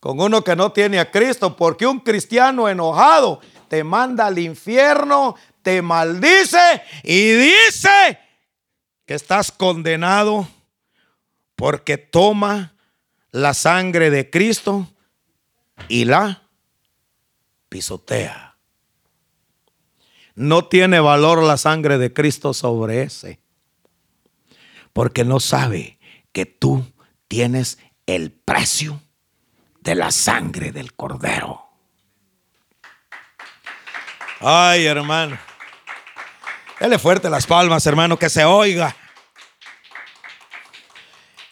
Con 0.00 0.20
uno 0.20 0.44
que 0.44 0.54
no 0.54 0.72
tiene 0.72 1.00
a 1.00 1.10
Cristo, 1.10 1.56
porque 1.56 1.86
un 1.86 2.00
cristiano 2.00 2.68
enojado 2.68 3.40
te 3.68 3.82
manda 3.82 4.26
al 4.26 4.38
infierno, 4.38 5.34
te 5.62 5.82
maldice 5.82 6.82
y 7.02 7.32
dice 7.32 8.18
que 9.04 9.14
estás 9.14 9.50
condenado 9.50 10.48
porque 11.56 11.98
toma 11.98 12.74
la 13.32 13.54
sangre 13.54 14.10
de 14.10 14.30
Cristo 14.30 14.88
y 15.88 16.04
la 16.04 16.42
pisotea. 17.68 18.56
No 20.36 20.66
tiene 20.66 21.00
valor 21.00 21.42
la 21.42 21.56
sangre 21.56 21.98
de 21.98 22.12
Cristo 22.12 22.54
sobre 22.54 23.02
ese, 23.02 23.40
porque 24.92 25.24
no 25.24 25.40
sabe 25.40 25.98
que 26.30 26.46
tú 26.46 26.84
tienes 27.26 27.78
el 28.06 28.30
precio 28.30 29.02
de 29.88 29.94
la 29.94 30.10
sangre 30.10 30.70
del 30.70 30.92
cordero. 30.92 31.66
Ay, 34.40 34.84
hermano. 34.84 35.38
Dele 36.78 36.98
fuerte 36.98 37.30
las 37.30 37.46
palmas, 37.46 37.86
hermano, 37.86 38.18
que 38.18 38.28
se 38.28 38.44
oiga. 38.44 38.94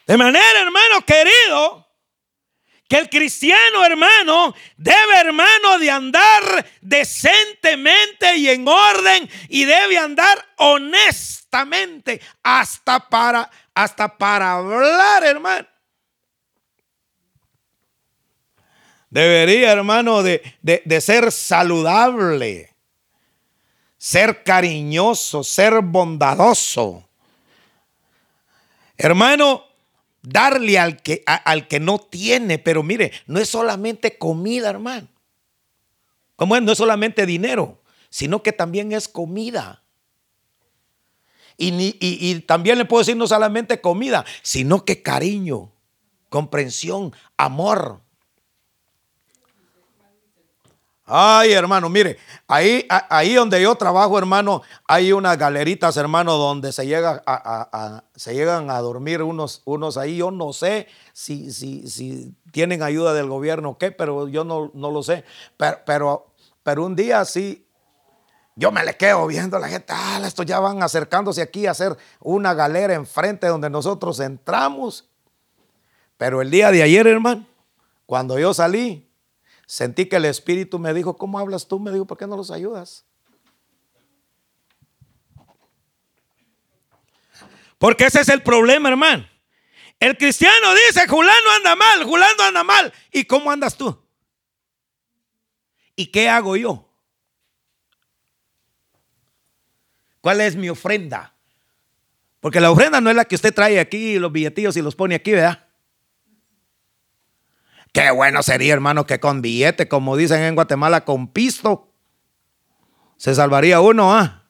De 0.07 0.19
manera, 0.19 0.61
hermano 0.61 1.01
querido, 1.07 1.89
que 2.87 2.99
el 2.99 3.09
cristiano, 3.09 3.83
hermano, 3.83 4.55
debe, 4.77 5.19
hermano, 5.19 5.79
de 5.79 5.91
andar 5.91 6.67
decentemente 6.83 8.37
y 8.37 8.51
en 8.51 8.69
orden 8.69 9.31
y 9.49 9.65
debe 9.65 9.97
andar 9.97 10.47
honestamente 10.59 12.21
hasta 12.43 13.09
para, 13.09 13.51
hasta 13.75 14.19
para 14.19 14.53
hablar, 14.53 15.25
hermano. 15.25 15.67
Debería, 19.11 19.73
hermano, 19.73 20.23
de, 20.23 20.43
de 20.63 21.01
ser 21.01 21.31
saludable, 21.33 22.75
ser 23.97 24.43
cariñoso, 24.43 25.45
ser 25.45 25.81
bondadoso. 25.81 27.07
Hermano, 28.97 29.65
darle 30.27 30.79
al 30.79 31.01
que, 31.03 31.23
al 31.27 31.69
que 31.69 31.81
no 31.81 31.99
tiene. 31.99 32.59
Pero 32.59 32.83
mire, 32.83 33.13
no 33.27 33.39
es 33.39 33.49
solamente 33.49 34.19
comida, 34.19 34.71
hermano. 34.71 35.09
Como 36.35 36.57
es? 36.57 36.63
No 36.63 36.73
es 36.73 36.79
solamente 36.79 37.25
dinero, 37.25 37.81
sino 38.11 38.43
que 38.43 38.53
también 38.53 38.93
es 38.93 39.09
comida. 39.09 39.83
Y, 41.59 41.97
y, 42.01 42.41
también 42.41 42.77
le 42.77 42.85
puedo 42.85 43.01
decir 43.01 43.17
no 43.17 43.27
solamente 43.27 43.81
comida, 43.81 44.27
sino 44.43 44.85
que 44.85 45.01
cariño, 45.01 45.73
comprensión, 46.29 47.15
amor. 47.39 48.03
Ay, 51.09 51.53
hermano, 51.53 51.89
mire, 51.89 52.19
ahí, 52.49 52.85
ahí 52.89 53.35
donde 53.35 53.63
yo 53.63 53.77
trabajo, 53.77 54.19
hermano, 54.19 54.63
hay 54.89 55.13
unas 55.13 55.39
galeritas, 55.39 55.97
hermano, 55.97 56.37
donde 56.37 56.73
se, 56.73 56.85
llega 56.85 57.23
a, 57.25 58.03
se 58.17 58.35
llegan 58.35 58.71
a 58.71 58.81
dormir 58.81 59.23
unos, 59.23 59.63
unos 59.67 59.97
ahí. 59.99 60.17
Yo 60.17 60.33
no 60.33 60.53
sé 60.53 60.89
si, 61.13 61.53
si, 61.53 61.89
si 61.89 62.35
tienen 62.51 62.83
ayuda 62.83 63.15
del 63.15 63.29
gobierno 63.29 63.71
o 63.71 63.79
qué, 63.79 63.93
pero 63.93 64.27
yo 64.27 64.43
no, 64.43 64.73
no 64.75 64.91
lo 64.91 65.05
sé. 65.05 65.25
Pero, 65.57 65.79
pero, 65.87 66.27
pero, 66.65 66.85
un 66.85 66.97
día 66.97 67.25
sí, 67.25 67.69
yo 68.57 68.73
me 68.73 68.85
le 68.85 68.97
quedo 68.97 69.29
viendo 69.29 69.59
a 69.59 69.61
la 69.61 69.69
gente, 69.69 69.93
ah, 69.95 70.21
estos 70.27 70.45
ya 70.45 70.59
van 70.59 70.83
acercándose 70.83 71.41
aquí 71.41 71.67
a 71.67 71.71
hacer 71.71 71.97
una 72.19 72.53
galera 72.53 72.95
enfrente 72.95 73.47
donde 73.47 73.71
nosotros 73.71 74.19
entramos. 74.19 75.09
Pero 76.19 76.43
el 76.43 76.51
día 76.51 76.73
de 76.73 76.83
ayer, 76.83 77.07
hermano, 77.07 77.47
cuando 78.07 78.41
yo 78.41 78.53
salí, 78.53 79.06
Sentí 79.67 80.07
que 80.07 80.17
el 80.17 80.25
Espíritu 80.25 80.79
me 80.79 80.95
dijo, 80.95 81.19
¿cómo 81.19 81.41
hablas 81.41 81.67
tú? 81.67 81.81
Me 81.81 81.91
dijo, 81.91 82.07
¿por 82.07 82.17
qué 82.17 82.27
no 82.27 82.37
los 82.37 82.53
ayudas? 82.53 83.05
Porque 87.79 88.07
ese 88.07 88.21
es 88.21 88.29
el 88.29 88.43
problema, 88.43 88.89
hermano. 88.89 89.29
El 89.99 90.17
cristiano 90.17 90.75
dice, 90.89 91.09
Julano 91.09 91.51
anda 91.57 91.75
mal, 91.75 92.05
Julano 92.05 92.43
anda 92.43 92.63
mal. 92.63 92.93
¿Y 93.11 93.25
cómo 93.25 93.51
andas 93.51 93.77
tú? 93.77 94.03
¿Y 95.97 96.07
qué 96.07 96.29
hago 96.29 96.57
yo? 96.57 96.89
¿Cuál 100.21 100.41
es 100.41 100.55
mi 100.55 100.69
ofrenda? 100.69 101.35
Porque 102.41 102.61
la 102.61 102.71
ofrenda 102.71 103.01
no 103.01 103.11
es 103.11 103.17
la 103.17 103.25
que 103.25 103.35
usted 103.35 103.55
trae 103.55 103.81
aquí, 103.81 104.19
los 104.19 104.31
billetillos 104.31 104.77
y 104.77 104.83
los 104.83 104.95
pone 104.95 105.15
aquí, 105.17 105.33
¿verdad? 105.33 105.66
Qué 107.97 108.11
bueno 108.11 108.43
sería, 108.43 108.75
hermano, 108.75 109.07
que 109.07 109.19
con 109.21 109.41
billete, 109.41 109.89
como 109.89 110.19
dicen 110.19 110.43
en 110.43 110.55
Guatemala, 110.55 111.07
con 111.07 111.29
pisto, 111.29 111.95
se 113.17 113.35
salvaría 113.35 113.81
uno, 113.81 114.15
¿ah? 114.15 114.45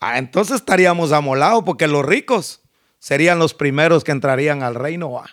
ah 0.00 0.18
entonces 0.18 0.56
estaríamos 0.56 1.12
amolados 1.12 1.62
porque 1.64 1.86
los 1.86 2.04
ricos 2.04 2.60
serían 2.98 3.38
los 3.38 3.54
primeros 3.54 4.02
que 4.02 4.10
entrarían 4.10 4.64
al 4.64 4.74
reino. 4.74 5.16
¿ah? 5.16 5.30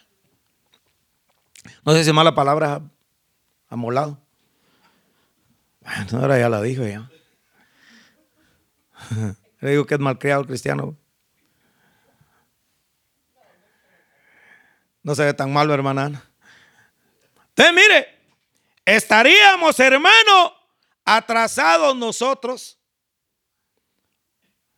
No 1.83 1.93
sé 1.93 2.03
si 2.03 2.13
mala 2.13 2.35
palabra, 2.35 2.83
amolado. 3.67 4.21
Bueno, 5.79 6.19
ahora 6.21 6.37
ya 6.37 6.49
la 6.49 6.61
dijo. 6.61 6.83
Le 9.59 9.69
digo 9.71 9.87
que 9.87 9.95
es 9.95 9.99
malcriado 9.99 10.41
el 10.41 10.47
cristiano. 10.47 10.95
No 15.01 15.15
se 15.15 15.25
ve 15.25 15.33
tan 15.33 15.51
malo, 15.51 15.73
hermana. 15.73 16.30
Entonces, 17.55 17.75
mire, 17.75 18.07
estaríamos, 18.85 19.79
hermano, 19.79 20.53
atrasados 21.05 21.95
nosotros 21.95 22.77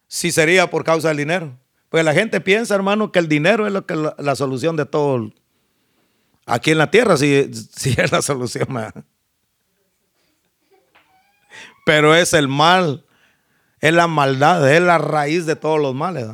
si 0.07 0.31
sería 0.31 0.69
por 0.69 0.83
causa 0.83 1.07
del 1.09 1.17
dinero. 1.17 1.59
Pues 1.89 2.03
la 2.03 2.13
gente 2.13 2.41
piensa, 2.41 2.75
hermano, 2.75 3.11
que 3.11 3.19
el 3.19 3.27
dinero 3.27 3.67
es 3.67 3.73
lo 3.73 3.85
que 3.85 3.95
la, 3.95 4.35
solución 4.35 4.75
de 4.75 4.85
todo. 4.85 5.31
Aquí 6.45 6.71
en 6.71 6.79
la 6.79 6.89
tierra 6.89 7.17
si 7.17 7.31
es 7.97 8.11
la 8.11 8.21
solución. 8.21 8.67
Pero 11.85 12.15
es 12.15 12.33
el 12.33 12.47
mal, 12.47 13.05
es 13.79 13.93
la 13.93 14.07
maldad, 14.07 14.71
es 14.71 14.81
la 14.81 14.97
raíz 14.97 15.45
de 15.45 15.55
todos 15.55 15.79
los 15.79 15.93
males. 15.93 16.27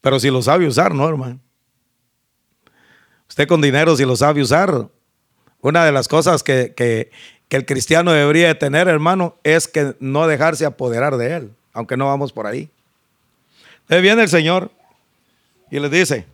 Pero 0.00 0.18
si 0.18 0.30
lo 0.30 0.42
sabe 0.42 0.66
usar, 0.66 0.94
¿no, 0.94 1.08
hermano? 1.08 1.40
Usted 3.30 3.46
con 3.46 3.60
dinero, 3.60 3.96
si 3.96 4.04
lo 4.04 4.16
sabe 4.16 4.42
usar, 4.42 4.88
una 5.60 5.84
de 5.84 5.92
las 5.92 6.08
cosas 6.08 6.42
que, 6.42 7.12
el 7.48 7.64
cristiano 7.64 8.10
debería 8.10 8.58
tener, 8.58 8.88
hermano, 8.88 9.36
es 9.44 9.68
que 9.68 9.94
no 10.00 10.26
dejarse 10.26 10.66
apoderar 10.66 11.16
de 11.16 11.36
él, 11.36 11.54
aunque 11.72 11.96
no 11.96 12.06
vamos 12.06 12.32
por 12.32 12.48
ahí. 12.48 12.68
Entonces 13.82 14.02
viene 14.02 14.22
el 14.22 14.28
Señor 14.28 14.72
y 15.70 15.78
les 15.78 15.92
dice, 15.92 16.26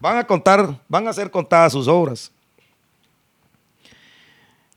van 0.00 0.18
a 0.18 0.26
contar, 0.26 0.80
van 0.88 1.06
a 1.06 1.12
ser 1.12 1.30
contadas 1.30 1.72
sus 1.72 1.86
obras. 1.86 2.32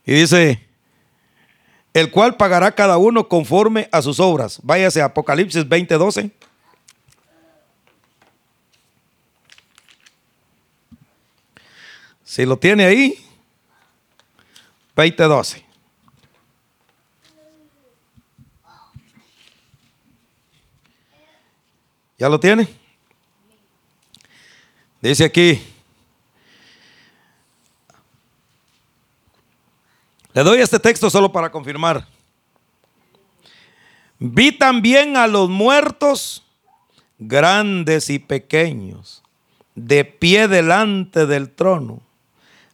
Y 0.06 0.12
dice, 0.12 0.64
el 1.92 2.12
cual 2.12 2.36
pagará 2.36 2.70
cada 2.70 2.98
uno 2.98 3.26
conforme 3.26 3.88
a 3.90 4.00
sus 4.00 4.20
obras. 4.20 4.60
Váyase 4.62 5.02
a 5.02 5.06
Apocalipsis 5.06 5.68
20:12. 5.68 6.30
Si 12.28 12.44
lo 12.44 12.58
tiene 12.58 12.84
ahí, 12.84 13.18
2012. 14.94 15.64
¿Ya 22.18 22.28
lo 22.28 22.38
tiene? 22.38 22.68
Dice 25.00 25.24
aquí. 25.24 25.58
Le 30.34 30.42
doy 30.42 30.60
este 30.60 30.78
texto 30.78 31.08
solo 31.08 31.32
para 31.32 31.50
confirmar. 31.50 32.06
Vi 34.18 34.52
también 34.52 35.16
a 35.16 35.26
los 35.26 35.48
muertos, 35.48 36.44
grandes 37.18 38.10
y 38.10 38.18
pequeños, 38.18 39.22
de 39.74 40.04
pie 40.04 40.46
delante 40.46 41.24
del 41.24 41.50
trono. 41.50 42.02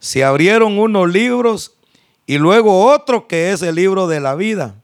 Se 0.04 0.22
abrieron 0.22 0.78
unos 0.78 1.10
libros 1.10 1.72
y 2.26 2.36
luego 2.36 2.92
otro 2.92 3.26
que 3.26 3.52
es 3.52 3.62
el 3.62 3.76
libro 3.76 4.06
de 4.06 4.20
la 4.20 4.34
vida. 4.34 4.74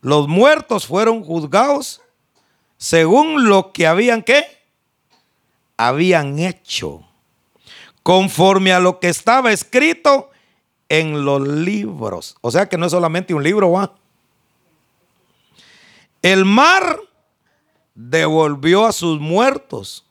Los 0.00 0.28
muertos 0.28 0.86
fueron 0.86 1.24
juzgados 1.24 2.00
según 2.76 3.48
lo 3.48 3.72
que 3.72 3.88
habían? 3.88 4.24
Habían 5.76 6.38
hecho, 6.38 7.02
conforme 8.04 8.72
a 8.72 8.78
lo 8.78 9.00
que 9.00 9.08
estaba 9.08 9.50
escrito 9.50 10.30
en 10.88 11.24
los 11.24 11.40
libros. 11.48 12.36
O 12.40 12.52
sea 12.52 12.68
que 12.68 12.78
no 12.78 12.86
es 12.86 12.92
solamente 12.92 13.34
un 13.34 13.42
libro, 13.42 13.72
¿va? 13.72 13.92
El 16.22 16.44
mar 16.44 17.00
devolvió 17.96 18.86
a 18.86 18.92
sus 18.92 19.18
muertos. 19.18 20.06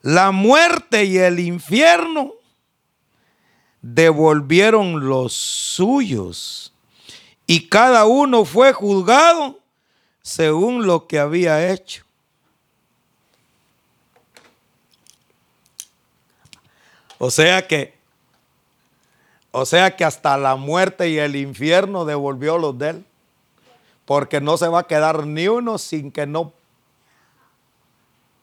La 0.00 0.30
muerte 0.30 1.04
y 1.04 1.18
el 1.18 1.38
infierno 1.38 2.39
devolvieron 3.82 5.08
los 5.08 5.32
suyos. 5.32 6.72
Y 7.46 7.68
cada 7.68 8.06
uno 8.06 8.44
fue 8.44 8.72
juzgado 8.72 9.58
según 10.22 10.86
lo 10.86 11.06
que 11.06 11.18
había 11.18 11.72
hecho. 11.72 12.04
O 17.18 17.30
sea 17.30 17.66
que, 17.66 17.94
o 19.50 19.66
sea 19.66 19.94
que 19.94 20.04
hasta 20.04 20.38
la 20.38 20.56
muerte 20.56 21.10
y 21.10 21.18
el 21.18 21.36
infierno 21.36 22.04
devolvió 22.04 22.56
los 22.56 22.78
de 22.78 22.90
él 22.90 23.04
porque 24.06 24.40
no 24.40 24.56
se 24.56 24.68
va 24.68 24.80
a 24.80 24.86
quedar 24.86 25.26
ni 25.26 25.46
uno 25.46 25.78
sin 25.78 26.10
que 26.10 26.26
no 26.26 26.52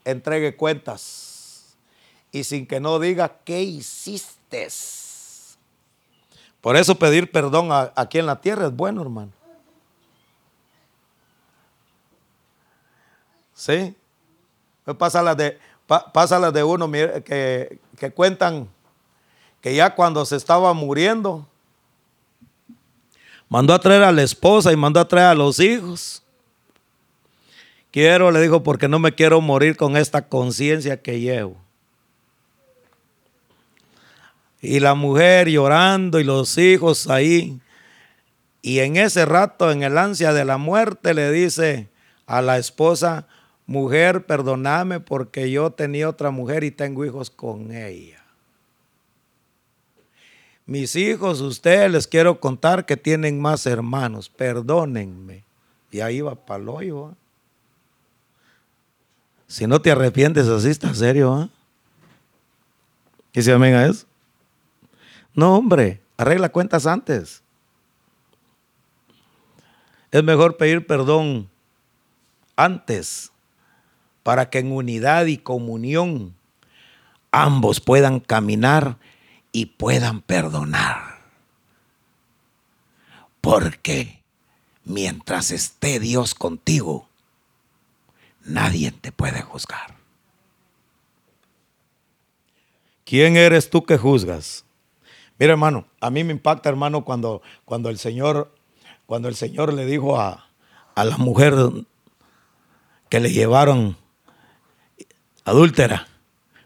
entregue 0.06 0.56
cuentas 0.56 1.76
y 2.32 2.43
sin 2.43 2.65
que 2.67 2.80
no 2.80 3.00
diga 3.00 3.39
qué 3.43 3.62
hiciste. 3.62 4.69
Por 6.67 6.75
eso 6.75 6.95
pedir 6.95 7.32
perdón 7.32 7.69
aquí 7.95 8.19
en 8.19 8.25
la 8.25 8.41
tierra 8.41 8.65
es 8.65 8.75
bueno, 8.75 9.01
hermano. 9.01 9.32
¿Sí? 13.53 13.95
Pasa 14.97 15.23
las 15.23 15.38
de, 15.38 15.58
pasa 16.12 16.38
las 16.38 16.51
de 16.51 16.65
uno 16.65 16.91
que, 16.91 17.80
que 17.97 18.12
cuentan 18.12 18.67
que 19.62 19.75
ya 19.75 19.95
cuando 19.95 20.25
se 20.25 20.36
estaba 20.36 20.73
muriendo, 20.73 21.47
Mandó 23.47 23.73
a 23.73 23.80
traer 23.80 24.03
a 24.03 24.12
la 24.12 24.23
esposa 24.23 24.73
y 24.73 24.75
mandó 24.75 24.99
a 24.99 25.08
traer 25.08 25.27
a 25.27 25.36
los 25.36 25.62
hijos. 25.62 26.21
Quiero, 27.91 28.30
le 28.30 28.41
dijo, 28.41 28.62
porque 28.62 28.89
no 28.89 28.99
me 28.99 29.15
quiero 29.15 29.39
morir 29.39 29.77
con 29.77 29.95
esta 29.95 30.27
conciencia 30.27 31.01
que 31.01 31.21
llevo. 31.21 31.56
Y 34.67 34.82
la 34.82 34.95
mujer 34.95 35.47
llorando 35.47 36.19
y 36.19 36.25
los 36.25 36.58
hijos 36.58 37.10
ahí. 37.10 37.62
Y 38.62 38.80
en 38.80 38.97
ese 38.97 39.23
rato, 39.23 39.71
en 39.71 39.82
el 39.82 39.97
ansia 39.97 40.34
de 40.34 40.43
la 40.43 40.58
muerte, 40.58 41.13
le 41.13 41.32
dice 41.32 41.88
a 42.25 42.41
la 42.41 42.58
esposa, 42.58 43.27
mujer, 43.65 44.25
perdóname 44.25 44.99
porque 44.99 45.49
yo 45.49 45.71
tenía 45.71 46.10
otra 46.10 46.32
mujer 46.32 46.65
y 46.65 46.71
tengo 46.71 47.06
hijos 47.06 47.30
con 47.30 47.71
ella. 47.71 48.21
Mis 50.65 50.97
hijos, 50.97 51.39
ustedes 51.39 51.89
les 51.89 52.06
quiero 52.06 52.41
contar 52.41 52.86
que 52.86 52.97
tienen 52.97 53.39
más 53.39 53.65
hermanos, 53.65 54.27
perdónenme. 54.27 55.45
Y 55.91 56.01
ahí 56.01 56.19
va 56.19 56.36
para 56.36 56.62
el 56.62 56.67
hoyo. 56.67 57.15
Si 59.47 59.65
no 59.65 59.82
te 59.82 59.91
arrepientes, 59.91 60.45
así 60.49 60.67
está 60.67 60.93
serio. 60.93 61.41
¿eh? 61.41 61.49
¿Y 63.32 63.49
amén 63.49 63.73
a 63.73 63.86
eso? 63.86 64.06
No, 65.38 65.56
hombre, 65.56 66.02
arregla 66.17 66.50
cuentas 66.50 66.88
antes. 66.88 67.43
Es 70.10 70.23
mejor 70.23 70.58
pedir 70.58 70.88
perdón 70.88 71.47
antes 72.56 73.32
para 74.23 74.50
que 74.50 74.58
en 74.58 74.71
unidad 74.71 75.28
y 75.28 75.38
comunión 75.38 76.36
ambos 77.30 77.80
puedan 77.80 78.19
caminar 78.19 78.97
y 79.52 79.67
puedan 79.67 80.21
perdonar. 80.21 81.19
Porque 83.39 84.23
mientras 84.86 85.52
esté 85.52 86.00
Dios 86.00 86.34
contigo, 86.34 87.08
nadie 88.43 88.89
te 88.89 89.12
puede 89.12 89.43
juzgar. 89.43 89.97
¿Quién 93.06 93.38
eres 93.38 93.69
tú 93.69 93.86
que 93.86 94.00
juzgas? 94.00 94.66
Mira, 95.39 95.54
hermano, 95.54 95.86
a 96.02 96.10
mí 96.10 96.23
me 96.23 96.34
impacta, 96.34 96.69
hermano, 96.69 97.06
cuando, 97.06 97.41
cuando 97.65 97.89
el 97.89 98.00
Señor, 98.00 98.54
cuando 99.06 99.28
el 99.28 99.36
Señor 99.36 99.73
le 99.73 99.86
dijo 99.86 100.19
a, 100.19 100.47
a 100.95 101.06
la 101.06 101.17
mujer 101.17 101.54
que 103.10 103.19
le 103.19 103.32
llevaron 103.32 103.97
adúltera, 105.45 106.08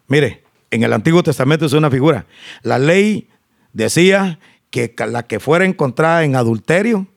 mire, 0.08 0.44
en 0.72 0.84
el 0.84 0.94
Antiguo 0.94 1.22
Testamento 1.22 1.66
es 1.66 1.74
una 1.74 1.92
figura. 1.92 2.26
La 2.64 2.80
ley 2.80 3.30
decía 3.74 4.40
que 4.70 4.96
la 5.06 5.24
que 5.24 5.40
fuera 5.40 5.66
encontrada 5.66 6.24
en 6.24 6.36
adulterio, 6.36 7.08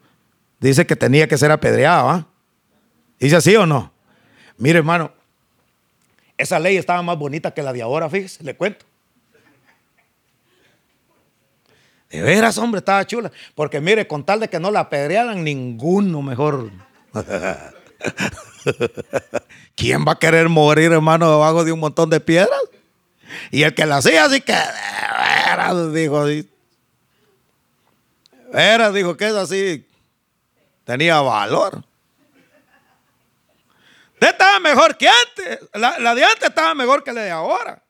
dice 0.61 0.87
que 0.87 0.97
tenía 0.97 1.29
que 1.29 1.39
ser 1.39 1.53
apedreada. 1.53 2.27
¿Dice 3.21 3.37
así 3.37 3.55
o 3.55 3.65
no? 3.65 3.93
Mire, 4.59 4.79
hermano, 4.79 5.13
esa 6.37 6.59
ley 6.59 6.77
estaba 6.77 7.01
más 7.03 7.17
bonita 7.17 7.53
que 7.53 7.63
la 7.63 7.73
de 7.73 7.83
ahora, 7.83 8.11
fíjese, 8.11 8.43
le 8.43 8.57
cuento. 8.57 8.85
De 12.11 12.23
veras, 12.23 12.59
hombre, 12.59 12.79
estaba 12.79 13.07
chula. 13.07 13.31
Porque 13.55 13.81
mire, 13.81 14.07
con 14.07 14.25
tal 14.25 14.41
de 14.41 14.49
que 14.49 14.61
no 14.61 14.71
la 14.71 14.81
apedrearan, 14.81 15.43
ninguno 15.43 16.23
mejor. 16.23 16.71
¿Quién 19.77 20.05
va 20.07 20.13
a 20.13 20.19
querer 20.19 20.49
morir, 20.49 20.93
hermano, 20.93 21.31
debajo 21.31 21.65
de 21.65 21.73
un 21.73 21.81
montón 21.81 22.11
de 22.11 22.21
piedras? 22.21 22.61
Y 23.51 23.63
el 23.63 23.75
que 23.75 23.87
la 23.87 23.97
hacía 23.97 24.25
así 24.25 24.41
que, 24.41 24.53
veras, 24.53 25.93
dijo, 25.93 26.25
veras, 28.53 28.95
dijo 28.95 29.17
que 29.17 29.27
es 29.27 29.35
así, 29.35 29.89
tenía 30.85 31.21
valor. 31.21 31.85
Usted 34.15 34.29
estaba 34.29 34.61
mejor 34.61 34.97
que 34.97 35.09
antes. 35.09 35.69
La, 35.75 36.15
de 36.15 36.25
antes 36.25 36.49
estaba 36.49 36.75
mejor 36.75 37.03
que 37.03 37.13
la 37.13 37.23
de 37.23 37.31
ahora. 37.31 37.83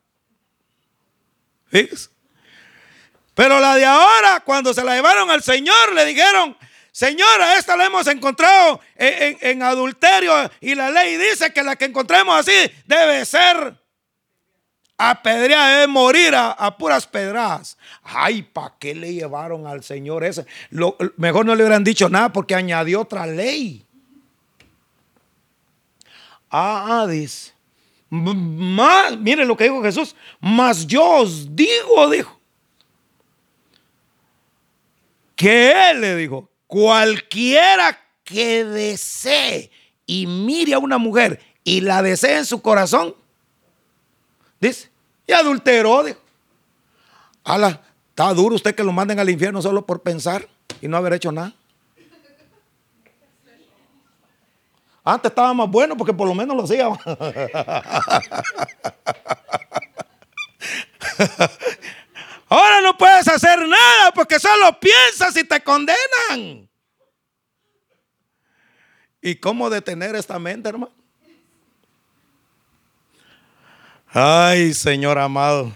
Pero 3.35 3.59
la 3.59 3.75
de 3.75 3.85
ahora, 3.85 4.39
cuando 4.39 4.73
se 4.73 4.83
la 4.83 4.95
llevaron 4.95 5.29
al 5.29 5.43
Señor, 5.43 5.93
le 5.93 6.05
dijeron, 6.05 6.57
Señora, 6.91 7.57
esta 7.57 7.75
la 7.75 7.87
hemos 7.87 8.07
encontrado 8.07 8.79
en, 8.95 9.61
adulterio 9.61 10.31
y 10.61 10.75
la 10.75 10.89
ley 10.89 11.17
dice 11.17 11.51
que 11.51 11.61
la 11.61 11.75
que 11.75 11.83
encontremos 11.83 12.39
así 12.39 12.71
debe 12.85 13.25
ser 13.25 13.77
Apedrear 14.97 15.81
es 15.81 15.89
morir 15.89 16.33
a, 16.35 16.77
puras 16.77 17.05
pedradas. 17.05 17.77
Ay, 18.01 18.43
¿para 18.43 18.75
qué 18.79 18.95
le 18.95 19.13
llevaron 19.13 19.67
al 19.67 19.83
Señor 19.83 20.23
ese? 20.23 20.45
Mejor 21.17 21.45
no 21.45 21.53
le 21.53 21.63
hubieran 21.63 21.83
dicho 21.83 22.07
nada 22.07 22.31
porque 22.31 22.55
añadió 22.55 23.01
otra 23.01 23.25
ley. 23.25 23.85
Ah, 26.49 27.05
dice. 27.09 27.51
Más, 28.09 29.17
miren 29.17 29.49
lo 29.49 29.57
que 29.57 29.65
dijo 29.65 29.83
Jesús. 29.83 30.15
Más 30.39 30.87
yo 30.87 31.03
os 31.03 31.53
digo, 31.53 32.09
dijo. 32.09 32.39
Que 35.35 35.91
Él 35.91 36.01
le 36.01 36.15
dijo, 36.15 36.49
cualquiera 36.67 37.99
que 38.23 38.63
desee 38.63 39.71
y 40.05 40.27
mire 40.27 40.73
a 40.73 40.79
una 40.79 40.97
mujer 40.97 41.39
y 41.63 41.81
la 41.81 42.01
desee 42.01 42.37
en 42.37 42.45
su 42.45 42.61
corazón, 42.61 43.15
Dice, 44.59 44.89
y 45.27 45.33
adulteró, 45.33 46.03
dijo. 46.03 46.19
Ala, 47.43 47.81
está 48.09 48.33
duro 48.33 48.55
usted 48.55 48.73
que 48.73 48.83
lo 48.83 48.91
manden 48.91 49.19
al 49.19 49.29
infierno 49.29 49.61
solo 49.61 49.85
por 49.85 50.01
pensar 50.01 50.47
y 50.81 50.87
no 50.87 50.97
haber 50.97 51.13
hecho 51.13 51.31
nada. 51.31 51.53
Antes 55.03 55.29
estaba 55.29 55.53
más 55.53 55.69
bueno 55.69 55.95
porque 55.95 56.13
por 56.13 56.27
lo 56.27 56.33
menos 56.33 56.57
lo 56.57 56.63
hacía. 56.63 56.89
Ahora 62.47 62.81
no 62.81 62.97
puedes 62.97 63.27
hacer 63.27 63.67
nada 63.67 64.11
porque 64.13 64.39
solo 64.39 64.79
piensas 64.79 65.35
y 65.37 65.43
te 65.43 65.61
condenan. 65.61 66.69
¿Y 69.21 69.35
cómo 69.35 69.69
detener 69.69 70.15
esta 70.15 70.37
mente, 70.37 70.69
hermano? 70.69 70.93
Ay, 74.07 74.73
Señor 74.73 75.17
amado. 75.17 75.75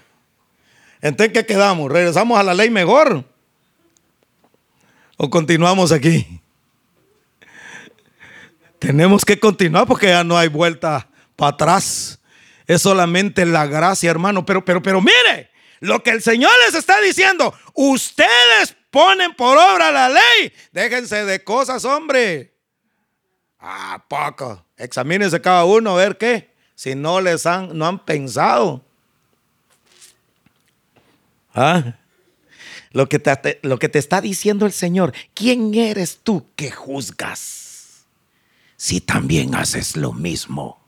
Entonces, 1.01 1.34
¿qué 1.34 1.45
quedamos? 1.45 1.91
¿Regresamos 1.91 2.39
a 2.39 2.43
la 2.43 2.53
ley 2.53 2.69
mejor? 2.69 3.25
¿O 5.17 5.29
continuamos 5.29 5.91
aquí? 5.91 6.39
Tenemos 8.77 9.25
que 9.25 9.39
continuar 9.39 9.88
porque 9.88 10.08
ya 10.08 10.23
no 10.23 10.38
hay 10.38 10.47
vuelta 10.47 11.10
para 11.36 11.53
atrás. 11.53 12.19
Es 12.67 12.82
solamente 12.82 13.45
la 13.45 13.65
gracia, 13.65 14.10
hermano. 14.10 14.45
Pero, 14.45 14.63
pero, 14.63 14.82
pero 14.82 15.01
mire, 15.01 15.48
lo 15.79 16.03
que 16.03 16.11
el 16.11 16.21
Señor 16.21 16.51
les 16.65 16.75
está 16.75 16.99
diciendo, 17.01 17.53
ustedes 17.73 18.75
ponen 18.91 19.33
por 19.35 19.57
obra 19.57 19.91
la 19.91 20.09
ley. 20.09 20.53
Déjense 20.71 21.25
de 21.25 21.43
cosas, 21.43 21.85
hombre. 21.85 22.53
Ah, 23.59 24.03
poco. 24.07 24.65
Examínense 24.77 25.41
cada 25.41 25.65
uno 25.65 25.91
a 25.91 25.97
ver 25.97 26.17
qué. 26.17 26.53
Si 26.75 26.95
no 26.95 27.19
les 27.21 27.45
han, 27.45 27.77
no 27.77 27.85
han 27.85 28.03
pensado. 28.05 28.83
¿Ah? 31.53 31.95
Lo 32.91 33.07
que, 33.07 33.19
te, 33.19 33.59
lo 33.61 33.77
que 33.77 33.89
te 33.89 33.99
está 33.99 34.21
diciendo 34.21 34.65
el 34.65 34.71
Señor, 34.71 35.13
¿quién 35.33 35.73
eres 35.75 36.19
tú 36.23 36.47
que 36.55 36.71
juzgas? 36.71 38.05
Si 38.77 39.01
también 39.01 39.55
haces 39.55 39.95
lo 39.97 40.13
mismo. 40.13 40.78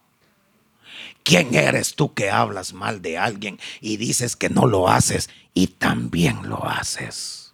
¿Quién 1.24 1.54
eres 1.54 1.96
tú 1.96 2.14
que 2.14 2.30
hablas 2.30 2.74
mal 2.74 3.02
de 3.02 3.18
alguien 3.18 3.60
y 3.80 3.98
dices 3.98 4.36
que 4.36 4.50
no 4.50 4.66
lo 4.66 4.88
haces 4.88 5.30
y 5.54 5.68
también 5.68 6.50
lo 6.50 6.66
haces? 6.66 7.54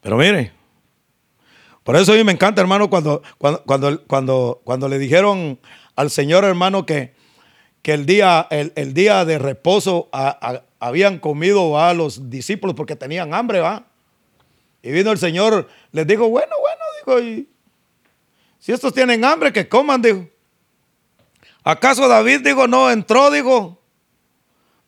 Pero 0.00 0.16
mire, 0.16 0.52
por 1.84 1.96
eso 1.96 2.12
a 2.12 2.16
mí 2.16 2.24
me 2.24 2.32
encanta, 2.32 2.60
hermano, 2.60 2.90
cuando, 2.90 3.22
cuando, 3.38 3.62
cuando, 3.64 4.04
cuando, 4.04 4.60
cuando 4.64 4.88
le 4.88 4.98
dijeron 4.98 5.60
al 5.94 6.10
Señor, 6.10 6.44
hermano, 6.44 6.86
que, 6.86 7.14
que 7.82 7.92
el, 7.92 8.04
día, 8.06 8.46
el, 8.50 8.94
día 8.94 9.24
de 9.24 9.38
reposo 9.38 10.08
habían 10.80 11.18
comido 11.18 11.78
a 11.78 11.94
los 11.94 12.30
discípulos 12.30 12.74
porque 12.74 12.96
tenían 12.96 13.32
hambre, 13.32 13.60
¿va? 13.60 13.86
Y 14.82 14.90
vino 14.90 15.12
el 15.12 15.18
Señor, 15.18 15.68
les 15.92 16.06
dijo, 16.06 16.28
bueno, 16.28 16.52
bueno, 16.60 16.82
dijo, 16.98 17.20
y 17.20 17.48
si 18.58 18.72
estos 18.72 18.92
tienen 18.92 19.24
hambre, 19.24 19.52
que 19.52 19.68
coman, 19.68 20.02
dijo. 20.02 20.31
¿Acaso 21.64 22.08
David, 22.08 22.40
dijo, 22.40 22.66
no 22.66 22.90
entró, 22.90 23.30
dijo, 23.30 23.80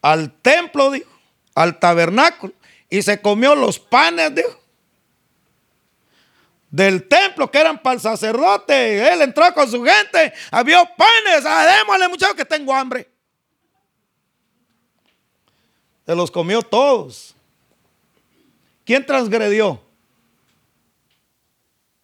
al 0.02 0.32
templo, 0.40 0.90
dijo, 0.90 1.10
al 1.54 1.78
tabernáculo, 1.78 2.52
y 2.90 3.02
se 3.02 3.20
comió 3.20 3.54
los 3.54 3.78
panes, 3.78 4.34
dijo, 4.34 4.60
del 6.70 7.06
templo 7.06 7.48
que 7.50 7.58
eran 7.58 7.80
para 7.80 7.94
el 7.94 8.00
sacerdote? 8.00 9.12
Él 9.12 9.22
entró 9.22 9.52
con 9.54 9.70
su 9.70 9.84
gente, 9.84 10.32
había 10.50 10.84
panes, 10.84 11.44
ah, 11.46 11.76
démosle 11.78 12.08
muchachos 12.08 12.34
que 12.34 12.44
tengo 12.44 12.74
hambre. 12.74 13.08
Se 16.04 16.14
los 16.14 16.30
comió 16.30 16.60
todos. 16.60 17.34
¿Quién 18.84 19.06
transgredió? 19.06 19.80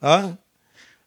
¿Ah? 0.00 0.36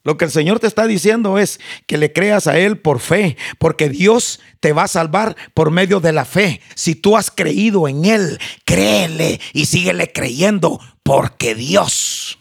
Lo 0.03 0.17
que 0.17 0.25
el 0.25 0.31
Señor 0.31 0.59
te 0.59 0.67
está 0.67 0.85
diciendo 0.85 1.37
es 1.37 1.61
que 1.87 1.97
le 1.97 2.11
creas 2.11 2.47
a 2.47 2.57
Él 2.57 2.77
por 2.77 2.99
fe, 2.99 3.37
porque 3.57 3.87
Dios 3.87 4.41
te 4.59 4.73
va 4.73 4.83
a 4.83 4.89
salvar 4.89 5.37
por 5.53 5.71
medio 5.71 6.01
de 6.01 6.11
la 6.11 6.25
fe. 6.25 6.61
Si 6.75 6.93
tú 6.93 7.15
has 7.15 7.31
creído 7.31 7.87
en 7.87 8.03
Él, 8.03 8.37
créele 8.65 9.39
y 9.53 9.65
síguele 9.65 10.11
creyendo, 10.11 10.81
porque 11.03 11.55
Dios 11.55 12.37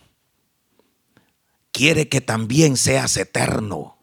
quiere 1.71 2.09
que 2.09 2.21
también 2.21 2.77
seas 2.77 3.17
eterno 3.17 3.97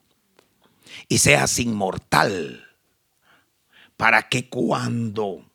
y 1.09 1.17
seas 1.17 1.59
inmortal, 1.59 2.65
para 3.97 4.29
que 4.29 4.47
cuando 4.47 5.45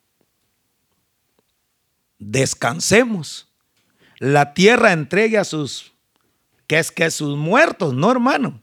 descansemos, 2.19 3.49
la 4.19 4.53
tierra 4.53 4.93
entregue 4.93 5.39
a 5.39 5.45
sus 5.45 5.94
que 6.67 6.79
es 6.79 6.91
que 6.91 7.11
sus 7.11 7.37
muertos, 7.37 7.95
no 7.95 8.11
hermano. 8.11 8.63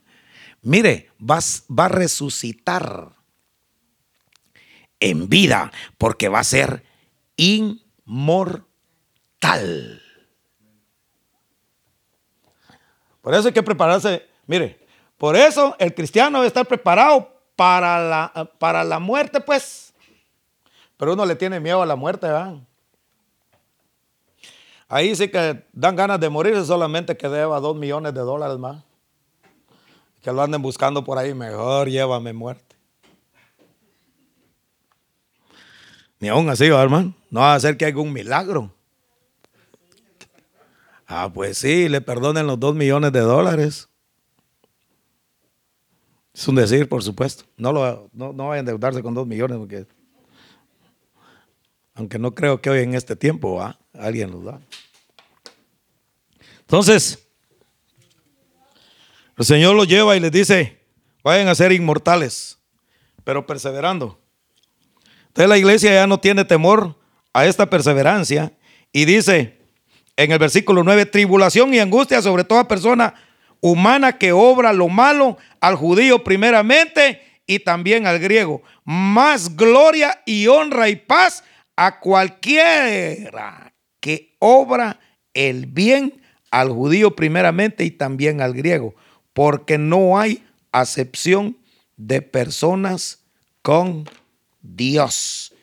Mire, 0.61 1.11
vas, 1.17 1.65
va 1.67 1.85
a 1.85 1.89
resucitar 1.89 3.13
en 4.99 5.27
vida 5.27 5.71
porque 5.97 6.29
va 6.29 6.39
a 6.39 6.43
ser 6.43 6.83
inmortal. 7.35 8.61
Por 13.21 13.33
eso 13.33 13.47
hay 13.47 13.53
que 13.53 13.63
prepararse. 13.63 14.27
Mire, 14.47 14.79
por 15.17 15.35
eso 15.35 15.75
el 15.79 15.93
cristiano 15.93 16.39
debe 16.39 16.47
estar 16.47 16.67
preparado 16.67 17.31
para 17.55 17.99
la, 17.99 18.51
para 18.57 18.83
la 18.83 18.99
muerte, 18.99 19.39
pues. 19.39 19.93
Pero 20.97 21.13
uno 21.13 21.25
le 21.25 21.35
tiene 21.35 21.59
miedo 21.59 21.81
a 21.81 21.85
la 21.85 21.95
muerte, 21.95 22.27
¿verdad? 22.27 22.55
Ahí 24.91 25.15
sí 25.15 25.29
que 25.29 25.63
dan 25.71 25.95
ganas 25.95 26.19
de 26.19 26.29
morirse 26.29 26.65
solamente 26.65 27.15
que 27.15 27.29
deba 27.29 27.61
dos 27.61 27.77
millones 27.77 28.13
de 28.13 28.19
dólares 28.19 28.57
más. 28.57 28.83
Que 30.21 30.33
lo 30.33 30.41
anden 30.41 30.61
buscando 30.61 31.01
por 31.01 31.17
ahí, 31.17 31.33
mejor 31.33 31.87
llévame 31.87 32.33
muerte. 32.33 32.75
Ni 36.19 36.27
aún 36.27 36.49
así, 36.49 36.65
hermano. 36.65 37.15
No 37.29 37.39
va 37.39 37.55
a 37.55 37.59
ser 37.61 37.77
que 37.77 37.85
haya 37.85 37.95
un 37.99 38.11
milagro. 38.11 38.69
Ah, 41.07 41.31
pues 41.33 41.59
sí, 41.59 41.87
le 41.87 42.01
perdonen 42.01 42.45
los 42.45 42.59
dos 42.59 42.75
millones 42.75 43.13
de 43.13 43.21
dólares. 43.21 43.87
Es 46.33 46.47
un 46.49 46.55
decir, 46.55 46.89
por 46.89 47.01
supuesto. 47.01 47.45
No, 47.55 47.71
lo, 47.71 48.09
no, 48.11 48.33
no 48.33 48.49
vayan 48.49 48.67
a 48.67 48.71
endeudarse 48.71 49.01
con 49.01 49.13
dos 49.13 49.25
millones, 49.25 49.57
porque 49.57 49.87
aunque 52.01 52.17
no 52.17 52.33
creo 52.33 52.59
que 52.59 52.71
hoy 52.71 52.81
en 52.81 52.95
este 52.95 53.15
tiempo 53.15 53.63
alguien 53.93 54.31
los 54.31 54.43
da. 54.43 54.59
Entonces, 56.61 57.27
el 59.37 59.45
Señor 59.45 59.75
los 59.75 59.87
lleva 59.87 60.17
y 60.17 60.19
les 60.19 60.31
dice, 60.31 60.79
vayan 61.23 61.47
a 61.47 61.53
ser 61.53 61.71
inmortales, 61.71 62.57
pero 63.23 63.45
perseverando. 63.45 64.19
Entonces 65.27 65.47
la 65.47 65.59
iglesia 65.59 65.93
ya 65.93 66.07
no 66.07 66.19
tiene 66.19 66.43
temor 66.43 66.97
a 67.33 67.45
esta 67.45 67.69
perseverancia 67.69 68.51
y 68.91 69.05
dice 69.05 69.59
en 70.17 70.31
el 70.31 70.39
versículo 70.39 70.83
9, 70.83 71.05
tribulación 71.05 71.71
y 71.71 71.79
angustia 71.79 72.19
sobre 72.23 72.43
toda 72.43 72.67
persona 72.67 73.13
humana 73.59 74.17
que 74.17 74.31
obra 74.31 74.73
lo 74.73 74.89
malo, 74.89 75.37
al 75.59 75.75
judío 75.75 76.23
primeramente 76.23 77.21
y 77.45 77.59
también 77.59 78.07
al 78.07 78.17
griego. 78.17 78.63
Más 78.85 79.55
gloria 79.55 80.19
y 80.25 80.47
honra 80.47 80.89
y 80.89 80.95
paz 80.95 81.43
a 81.75 81.99
cualquiera 81.99 83.73
que 83.99 84.35
obra 84.39 84.99
el 85.33 85.65
bien 85.65 86.21
al 86.51 86.69
judío 86.69 87.15
primeramente 87.15 87.85
y 87.85 87.91
también 87.91 88.41
al 88.41 88.53
griego, 88.53 88.93
porque 89.33 89.77
no 89.77 90.19
hay 90.19 90.45
acepción 90.71 91.57
de 91.95 92.21
personas 92.21 93.23
con 93.61 94.05
Dios. 94.61 95.53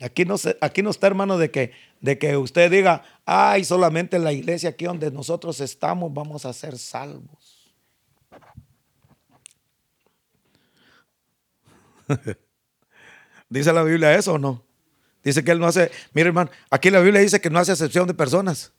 Aquí 0.00 0.24
no, 0.24 0.36
aquí 0.60 0.82
no 0.82 0.90
está, 0.90 1.06
hermano, 1.06 1.38
de 1.38 1.50
que, 1.50 1.72
de 2.00 2.18
que 2.18 2.36
usted 2.36 2.70
diga, 2.70 3.02
ay, 3.24 3.64
solamente 3.64 4.16
en 4.16 4.24
la 4.24 4.32
iglesia 4.32 4.70
aquí 4.70 4.84
donde 4.84 5.10
nosotros 5.10 5.60
estamos 5.60 6.12
vamos 6.12 6.44
a 6.44 6.52
ser 6.52 6.78
salvos. 6.78 7.72
¿Dice 13.48 13.72
la 13.72 13.82
Biblia 13.82 14.14
eso 14.14 14.34
o 14.34 14.38
no? 14.38 14.71
Dice 15.22 15.44
que 15.44 15.52
Él 15.52 15.60
no 15.60 15.66
hace, 15.66 15.90
mire 16.12 16.28
hermano, 16.28 16.50
aquí 16.70 16.90
la 16.90 17.00
Biblia 17.00 17.20
dice 17.20 17.40
que 17.40 17.50
no 17.50 17.58
hace 17.58 17.72
acepción 17.72 18.06
de 18.06 18.14
personas. 18.14 18.72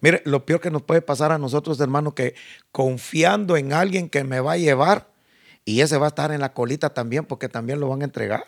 Mire, 0.00 0.22
lo 0.24 0.46
peor 0.46 0.60
que 0.60 0.70
nos 0.70 0.82
puede 0.82 1.02
pasar 1.02 1.30
a 1.32 1.38
nosotros, 1.38 1.78
hermano, 1.80 2.14
que 2.14 2.34
confiando 2.72 3.56
en 3.56 3.72
alguien 3.72 4.08
que 4.08 4.24
me 4.24 4.40
va 4.40 4.52
a 4.52 4.56
llevar 4.56 5.10
y 5.64 5.82
ese 5.82 5.98
va 5.98 6.06
a 6.06 6.08
estar 6.08 6.32
en 6.32 6.40
la 6.40 6.54
colita 6.54 6.94
también 6.94 7.26
porque 7.26 7.48
también 7.48 7.80
lo 7.80 7.88
van 7.88 8.00
a 8.00 8.06
entregar. 8.06 8.44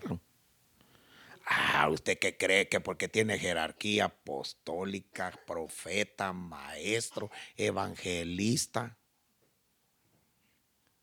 Ah, 1.45 1.89
¿usted 1.91 2.19
qué 2.19 2.37
cree 2.39 2.69
que 2.69 2.81
porque 2.81 3.09
tiene 3.09 3.39
jerarquía 3.39 4.07
apostólica, 4.07 5.33
profeta, 5.47 6.33
maestro, 6.33 7.31
evangelista? 7.57 8.97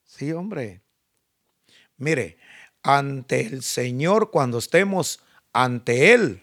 Sí, 0.06 0.32
hombre. 0.32 0.82
Mire, 1.98 2.40
ante 2.82 3.42
el 3.42 3.62
Señor, 3.62 4.32
cuando 4.32 4.58
estemos 4.58 5.20
ante 5.54 6.14
Él, 6.14 6.42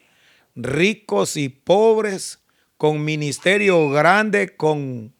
ricos 0.55 1.37
y 1.37 1.49
pobres, 1.49 2.41
con 2.77 3.05
ministerio 3.05 3.91
grande, 3.91 4.57
con, 4.57 5.15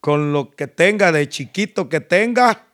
con 0.00 0.32
lo 0.32 0.50
que 0.50 0.66
tenga 0.66 1.12
de 1.12 1.28
chiquito 1.28 1.88
que 1.88 2.00
tenga, 2.00 2.66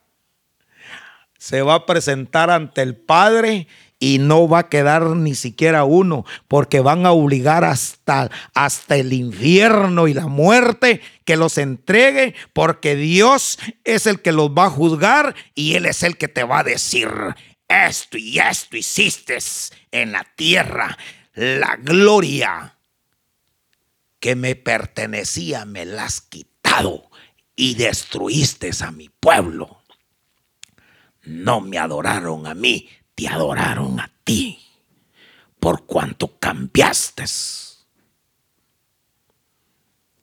se 1.37 1.61
va 1.61 1.75
a 1.75 1.85
presentar 1.85 2.49
ante 2.49 2.81
el 2.81 2.97
Padre 2.97 3.67
y 3.99 4.17
no 4.17 4.47
va 4.47 4.59
a 4.59 4.69
quedar 4.69 5.03
ni 5.15 5.35
siquiera 5.35 5.83
uno, 5.83 6.25
porque 6.47 6.79
van 6.79 7.05
a 7.05 7.11
obligar 7.11 7.63
hasta, 7.65 8.29
hasta 8.53 8.95
el 8.95 9.11
infierno 9.13 10.07
y 10.07 10.13
la 10.13 10.27
muerte 10.27 11.01
que 11.25 11.35
los 11.35 11.57
entregue, 11.57 12.33
porque 12.53 12.95
Dios 12.95 13.59
es 13.83 14.05
el 14.05 14.21
que 14.21 14.31
los 14.31 14.51
va 14.51 14.65
a 14.65 14.69
juzgar 14.69 15.35
y 15.53 15.75
Él 15.75 15.85
es 15.85 16.03
el 16.03 16.17
que 16.17 16.29
te 16.29 16.43
va 16.43 16.59
a 16.59 16.63
decir, 16.63 17.09
esto 17.69 18.17
y 18.17 18.39
esto 18.39 18.75
hiciste 18.75 19.37
en 19.91 20.11
la 20.11 20.25
tierra 20.35 20.97
la 21.35 21.77
gloria 21.77 22.75
que 24.19 24.35
me 24.35 24.55
pertenecía 24.55 25.63
me 25.65 25.85
la 25.85 26.05
has 26.05 26.21
quitado. 26.21 27.09
y 27.61 27.75
destruiste 27.75 28.71
a 28.81 28.89
mi 28.91 29.09
pueblo. 29.09 29.81
No 31.23 31.59
me 31.59 31.77
adoraron 31.77 32.47
a 32.47 32.53
mí, 32.53 32.89
te 33.15 33.27
adoraron 33.27 33.99
a 33.99 34.09
ti, 34.23 34.65
por 35.59 35.85
cuanto 35.85 36.39
cambiaste 36.39 37.25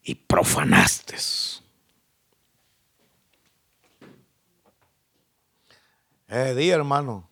y 0.02 0.14
profanaste. 0.14 1.16
Eh, 6.28 6.54
di 6.54 6.70
hermano, 6.70 7.28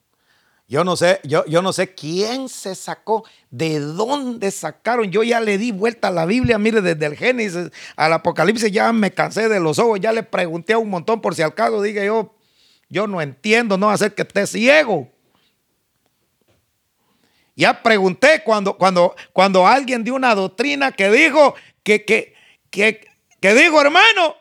yo 0.75 0.83
no 0.83 0.97
sé, 0.97 1.21
yo, 1.23 1.45
yo 1.47 1.63
no 1.63 1.73
sé 1.73 1.95
quién 1.95 2.49
se 2.49 2.75
sacó, 2.75 3.25
de 3.49 3.79
dónde 3.79 4.51
sacaron. 4.51 5.09
Yo 5.09 5.23
ya 5.23 5.39
le 5.39 5.57
di 5.57 5.71
vuelta 5.71 6.09
a 6.09 6.11
la 6.11 6.27
Biblia, 6.27 6.59
mire, 6.59 6.81
desde 6.81 7.07
el 7.07 7.17
Génesis 7.17 7.71
al 7.95 8.13
Apocalipsis 8.13 8.73
ya 8.73 8.93
me 8.93 9.13
cansé 9.13 9.49
de 9.49 9.61
los 9.61 9.79
ojos, 9.79 10.01
ya 10.01 10.11
le 10.11 10.25
pregunté 10.25 10.73
a 10.73 10.79
un 10.79 10.91
montón 10.91 11.21
por 11.21 11.37
si 11.37 11.43
al 11.43 11.55
caso 11.55 11.81
dije 11.81 12.07
yo, 12.07 12.35
yo 12.89 13.07
no 13.07 13.23
entiendo, 13.23 13.79
no 13.79 13.89
hacer 13.89 14.17
que 14.17 14.23
esté 14.23 14.49
ciego. 14.49 15.09
Ya 17.55 17.81
pregunté 17.81 18.43
cuando, 18.43 18.77
cuando, 18.77 19.15
cuando 19.33 19.69
alguien 19.69 20.03
dio 20.03 20.17
una 20.17 20.35
doctrina 20.35 20.91
que 20.91 21.09
dijo 21.09 21.55
que, 21.85 22.05
que, 22.05 22.35
que, 22.71 23.07
que 23.41 23.55
dijo, 23.55 23.81
hermano, 23.81 24.35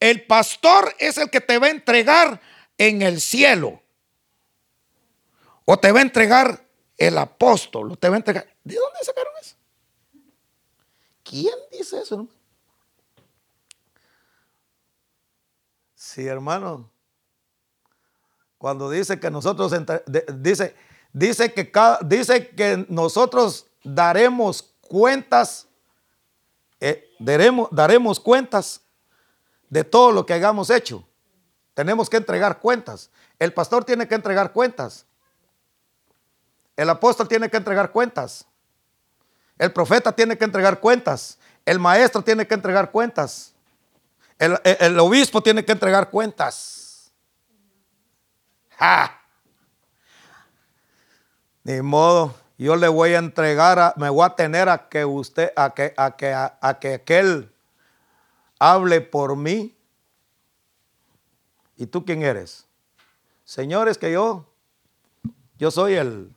el 0.00 0.22
pastor 0.22 0.92
es 0.98 1.18
el 1.18 1.30
que 1.30 1.40
te 1.40 1.56
va 1.58 1.68
a 1.68 1.70
entregar 1.70 2.40
en 2.78 3.02
el 3.02 3.20
cielo. 3.20 3.80
O 5.70 5.78
te 5.78 5.92
va 5.92 5.98
a 5.98 6.02
entregar 6.02 6.66
el 6.96 7.18
apóstol, 7.18 7.92
o 7.92 7.96
te 7.96 8.08
va 8.08 8.14
a 8.14 8.16
entregar. 8.16 8.46
¿De 8.64 8.74
dónde 8.74 9.00
sacaron 9.02 9.34
eso? 9.38 9.54
¿Quién 11.22 11.54
dice 11.70 12.00
eso? 12.00 12.26
Sí, 15.94 16.26
hermano. 16.26 16.90
Cuando 18.56 18.88
dice 18.88 19.20
que 19.20 19.30
nosotros 19.30 19.70
dice, 20.38 20.74
dice 21.12 21.52
que 21.52 21.70
dice 22.06 22.48
que 22.48 22.86
nosotros 22.88 23.66
daremos 23.84 24.74
cuentas, 24.80 25.68
eh, 26.80 27.14
daremos, 27.18 27.68
daremos 27.72 28.18
cuentas 28.18 28.80
de 29.68 29.84
todo 29.84 30.12
lo 30.12 30.24
que 30.24 30.32
hayamos 30.32 30.70
hecho. 30.70 31.06
Tenemos 31.74 32.08
que 32.08 32.16
entregar 32.16 32.58
cuentas. 32.58 33.10
El 33.38 33.52
pastor 33.52 33.84
tiene 33.84 34.08
que 34.08 34.14
entregar 34.14 34.54
cuentas. 34.54 35.04
El 36.78 36.88
apóstol 36.90 37.26
tiene 37.26 37.50
que 37.50 37.56
entregar 37.56 37.90
cuentas. 37.90 38.46
El 39.58 39.72
profeta 39.72 40.12
tiene 40.12 40.38
que 40.38 40.44
entregar 40.44 40.78
cuentas. 40.78 41.36
El 41.64 41.80
maestro 41.80 42.22
tiene 42.22 42.46
que 42.46 42.54
entregar 42.54 42.92
cuentas. 42.92 43.52
El, 44.38 44.96
obispo 45.00 45.42
tiene 45.42 45.64
que 45.64 45.72
entregar 45.72 46.08
cuentas. 46.08 47.12
¡Ja! 48.76 49.20
Ni 51.64 51.82
modo. 51.82 52.36
Yo 52.56 52.76
le 52.76 52.86
voy 52.86 53.14
a 53.14 53.18
entregar, 53.18 53.94
me 53.96 54.08
voy 54.08 54.24
a 54.24 54.36
tener 54.36 54.68
a 54.68 54.88
que 54.88 55.04
usted, 55.04 55.52
a 55.56 55.74
que, 55.74 55.92
a 55.96 56.16
que, 56.16 56.32
a 56.32 56.78
que 56.80 56.94
aquel 56.94 57.52
hable 58.60 59.00
por 59.00 59.34
mí. 59.34 59.76
¿Y 61.74 61.86
tú 61.86 62.04
quién 62.04 62.22
eres? 62.22 62.68
Señores, 63.42 63.98
que 63.98 64.12
yo, 64.12 64.46
yo 65.58 65.72
soy 65.72 65.94
el, 65.94 66.32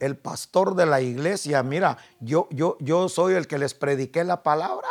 el 0.00 0.16
pastor 0.16 0.74
de 0.74 0.86
la 0.86 1.00
iglesia, 1.00 1.62
mira, 1.62 1.98
yo, 2.20 2.48
yo, 2.50 2.76
yo 2.80 3.08
soy 3.08 3.34
el 3.34 3.46
que 3.46 3.58
les 3.58 3.74
prediqué 3.74 4.24
la 4.24 4.42
palabra. 4.42 4.88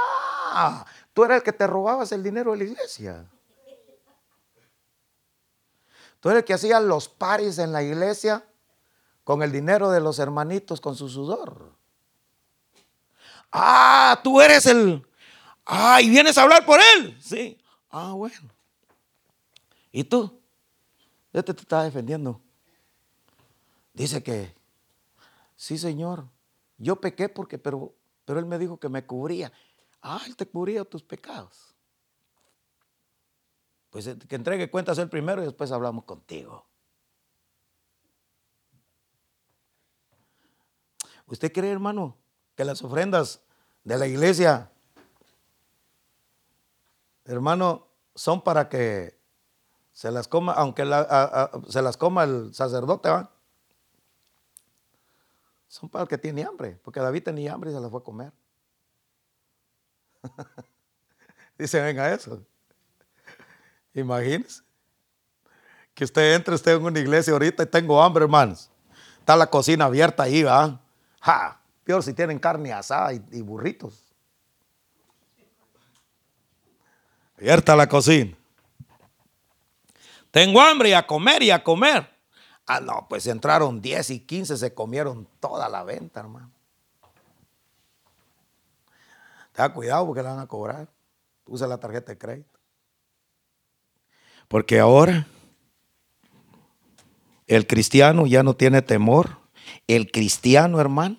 Tú 1.13 1.23
eres 1.23 1.37
el 1.37 1.43
que 1.43 1.53
te 1.53 1.67
robabas 1.67 2.11
el 2.11 2.23
dinero 2.23 2.51
de 2.51 2.57
la 2.57 2.63
iglesia. 2.63 3.25
Tú 6.19 6.29
eres 6.29 6.41
el 6.41 6.45
que 6.45 6.53
hacía 6.53 6.79
los 6.79 7.09
paris 7.09 7.57
en 7.59 7.71
la 7.71 7.83
iglesia 7.83 8.45
con 9.23 9.43
el 9.43 9.51
dinero 9.51 9.91
de 9.91 9.99
los 9.99 10.19
hermanitos, 10.19 10.81
con 10.81 10.95
su 10.95 11.09
sudor. 11.09 11.71
Ah, 13.51 14.19
tú 14.23 14.41
eres 14.41 14.65
el... 14.65 15.05
Ah, 15.65 16.01
y 16.01 16.09
vienes 16.09 16.37
a 16.37 16.43
hablar 16.43 16.65
por 16.65 16.79
él. 16.79 17.17
Sí. 17.21 17.57
Ah, 17.89 18.13
bueno. 18.13 18.49
¿Y 19.91 20.03
tú? 20.03 20.39
Este 21.33 21.53
te 21.53 21.61
está 21.61 21.83
defendiendo. 21.83 22.41
Dice 23.93 24.23
que 24.23 24.56
Sí, 25.57 25.79
Señor, 25.79 26.29
yo 26.77 27.01
pequé 27.01 27.27
porque, 27.27 27.57
pero, 27.57 27.95
pero 28.23 28.39
Él 28.39 28.45
me 28.45 28.59
dijo 28.59 28.79
que 28.79 28.89
me 28.89 29.05
cubría. 29.05 29.51
Ah, 30.01 30.21
Él 30.27 30.37
te 30.37 30.47
cubría 30.47 30.85
tus 30.85 31.03
pecados. 31.03 31.75
Pues 33.89 34.05
eh, 34.05 34.17
que 34.17 34.35
entregue 34.35 34.69
cuentas 34.69 34.99
Él 34.99 35.09
primero 35.09 35.41
y 35.41 35.45
después 35.45 35.71
hablamos 35.71 36.05
contigo. 36.05 36.63
¿Usted 41.25 41.51
cree, 41.51 41.71
hermano, 41.71 42.15
que 42.55 42.63
las 42.63 42.83
ofrendas 42.83 43.41
de 43.83 43.97
la 43.97 44.07
iglesia, 44.07 44.71
hermano, 47.25 47.87
son 48.13 48.43
para 48.43 48.69
que 48.69 49.19
se 49.91 50.11
las 50.11 50.27
coma, 50.27 50.53
aunque 50.53 50.83
se 51.67 51.81
las 51.81 51.97
coma 51.97 52.23
el 52.25 52.53
sacerdote, 52.53 53.09
¿va? 53.09 53.36
Son 55.67 55.89
para 55.89 56.03
el 56.03 56.07
que 56.07 56.17
tiene 56.17 56.43
hambre, 56.43 56.79
porque 56.83 56.99
David 56.99 57.23
tenía 57.23 57.53
hambre 57.53 57.71
y 57.71 57.73
se 57.73 57.79
la 57.79 57.89
fue 57.89 57.99
a 57.99 58.03
comer. 58.03 58.31
Dice, 61.57 61.81
venga 61.81 62.11
eso. 62.13 62.41
Imagínese 63.93 64.61
que 65.93 66.03
usted 66.03 66.35
entre 66.35 66.53
usted 66.53 66.75
en 66.75 66.83
una 66.83 66.99
iglesia 66.99 67.33
ahorita 67.33 67.63
y 67.63 67.65
tengo 67.65 68.01
hambre, 68.01 68.23
hermanos. 68.23 68.69
Está 69.19 69.35
la 69.35 69.49
cocina 69.49 69.85
abierta 69.85 70.23
ahí, 70.23 70.43
¿va? 70.43 70.79
Ja, 71.19 71.59
peor 71.83 72.03
si 72.03 72.13
tienen 72.13 72.37
carne 72.37 72.71
asada 72.71 73.13
y, 73.13 73.25
y 73.31 73.41
burritos. 73.41 74.03
Abierta 77.35 77.75
la 77.75 77.89
cocina. 77.89 78.37
Tengo 80.29 80.61
hambre 80.61 80.89
y 80.89 80.93
a 80.93 81.05
comer 81.05 81.41
y 81.41 81.49
a 81.49 81.63
comer. 81.63 82.16
Ah, 82.67 82.81
no, 82.81 83.07
pues 83.09 83.25
entraron 83.27 83.81
10 83.81 84.09
y 84.09 84.19
15, 84.19 84.57
se 84.57 84.73
comieron 84.73 85.25
toda 85.39 85.69
la 85.69 85.85
venta, 85.85 86.19
hermano. 86.19 86.51
Tenga 89.53 89.73
cuidado 89.73 90.05
porque 90.05 90.21
le 90.21 90.27
van 90.27 90.39
a 90.39 90.47
cobrar. 90.47 90.89
Usa 91.45 91.65
la 91.65 91.79
tarjeta 91.79 92.11
de 92.11 92.17
crédito. 92.17 92.59
Porque 94.49 94.79
ahora 94.79 95.25
el 97.47 97.65
cristiano 97.65 98.27
ya 98.27 98.43
no 98.43 98.53
tiene 98.53 98.81
temor. 98.81 99.37
El 99.87 100.11
cristiano, 100.11 100.81
hermano, 100.81 101.17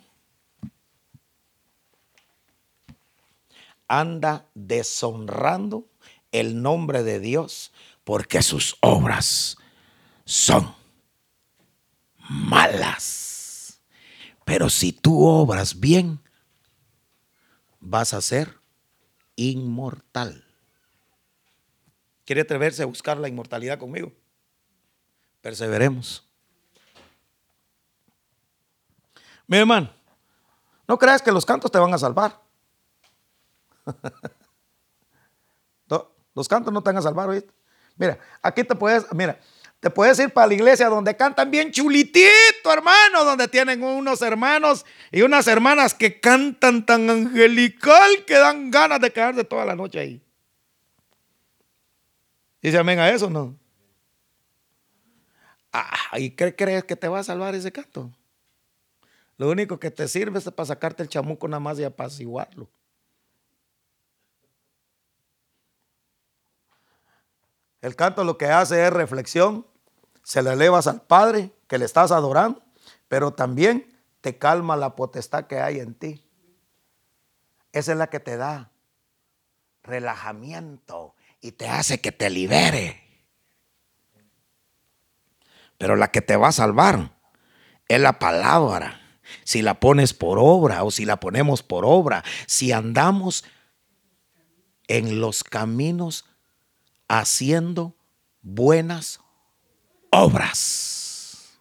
anda 3.89 4.47
deshonrando 4.55 5.87
el 6.31 6.61
nombre 6.61 7.03
de 7.03 7.21
Dios 7.21 7.73
porque 8.05 8.43
sus 8.43 8.77
obras 8.81 9.57
son 10.27 10.78
malas. 12.29 13.81
Pero 14.45 14.71
si 14.71 14.93
tú 14.93 15.27
obras 15.27 15.79
bien, 15.79 16.21
vas 17.81 18.15
a 18.15 18.21
ser 18.21 18.59
inmortal. 19.37 20.45
¿Quiere 22.25 22.43
atreverse 22.43 22.83
a 22.83 22.87
buscar 22.87 23.19
la 23.19 23.29
inmortalidad 23.29 23.79
conmigo? 23.79 24.13
Perseveremos. 25.41 26.29
Mi 29.47 29.57
hermano, 29.57 29.91
no 30.87 30.99
creas 30.99 31.23
que 31.23 31.33
los 31.33 31.47
cantos 31.47 31.71
te 31.71 31.79
van 31.79 31.95
a 31.95 31.99
salvar. 31.99 32.41
los 36.35 36.49
cantos 36.49 36.73
no 36.73 36.83
te 36.83 36.91
van 36.91 36.99
a 36.99 37.03
salvar, 37.03 37.29
¿oíste? 37.31 37.53
Mira, 37.97 38.19
aquí 38.43 38.63
te 38.63 38.75
puedes, 38.75 39.13
mira, 39.13 39.41
te 39.81 39.91
puedes 39.91 40.19
ir 40.19 40.31
para 40.31 40.49
la 40.49 40.55
iglesia 40.55 40.89
donde 40.89 41.17
cantan 41.17 41.51
bien 41.51 41.71
chulitito, 41.71 42.73
hermano, 42.73 43.25
donde 43.25 43.47
tienen 43.47 43.83
unos 43.83 44.23
hermanos 44.23 44.85
y 45.13 45.23
unas 45.23 45.47
hermanas 45.47 45.95
que 45.95 46.19
cantan 46.19 46.85
tan 46.85 47.09
angelical 47.09 48.25
que 48.27 48.35
dan 48.35 48.71
ganas 48.71 49.01
de 49.01 49.13
quedarse 49.13 49.45
toda 49.45 49.65
la 49.65 49.77
noche 49.77 50.01
ahí. 50.01 50.23
Dice 52.61 52.79
amén 52.79 52.99
a 52.99 53.09
eso, 53.09 53.31
¿no? 53.31 53.57
Ah, 55.73 56.19
¿Y 56.19 56.31
crees 56.31 56.85
que 56.85 56.97
te 56.97 57.07
va 57.07 57.21
a 57.21 57.25
salvar 57.25 57.55
ese 57.55 57.71
canto? 57.71 58.11
Lo 59.37 59.49
único 59.49 59.79
que 59.79 59.93
te 59.93 60.09
sirve 60.09 60.41
es 60.41 60.51
para 60.51 60.67
sacarte 60.67 61.05
el 61.05 61.09
chamuco 61.09 61.47
nada 61.47 61.61
más 61.61 61.79
y 61.79 61.85
apaciguarlo. 61.85 62.69
El 67.81 67.97
canto 67.97 68.25
lo 68.25 68.39
que 68.39 68.47
hace 68.47 68.87
es 68.87 68.93
reflexión, 68.93 69.67
se 70.23 70.43
le 70.43 70.53
elevas 70.53 70.87
al 70.87 71.03
Padre 71.03 71.53
que 71.69 71.79
le 71.79 71.85
estás 71.85 72.11
adorando, 72.11 72.63
pero 73.09 73.33
también 73.33 73.97
te 74.21 74.37
calma 74.37 74.77
la 74.77 74.97
potestad 74.97 75.47
que 75.47 75.61
hay 75.61 75.81
en 75.81 75.95
ti. 75.95 76.25
Esa 77.73 77.93
es 77.93 77.99
la 77.99 78.09
que 78.09 78.21
te 78.21 78.37
da 78.37 78.71
relajamiento 79.83 81.15
y 81.41 81.53
te 81.53 81.69
hace 81.69 82.01
que 82.01 82.13
te 82.13 82.31
libere. 82.31 83.03
Pero 85.79 85.97
la 85.97 86.11
que 86.11 86.21
te 86.21 86.37
va 86.37 86.49
a 86.49 86.53
salvar 86.53 87.13
es 87.87 88.01
la 88.01 88.19
palabra. 88.19 89.01
Si 89.45 89.63
la 89.63 89.79
pones 89.79 90.15
por 90.15 90.39
obra 90.41 90.83
o 90.83 90.91
si 90.91 91.05
la 91.05 91.21
ponemos 91.21 91.63
por 91.63 91.85
obra, 91.85 92.25
si 92.47 92.73
andamos 92.73 93.45
en 94.89 95.21
los 95.21 95.45
caminos 95.45 96.25
haciendo 97.09 97.95
buenas 98.43 99.21
obras. 100.11 101.59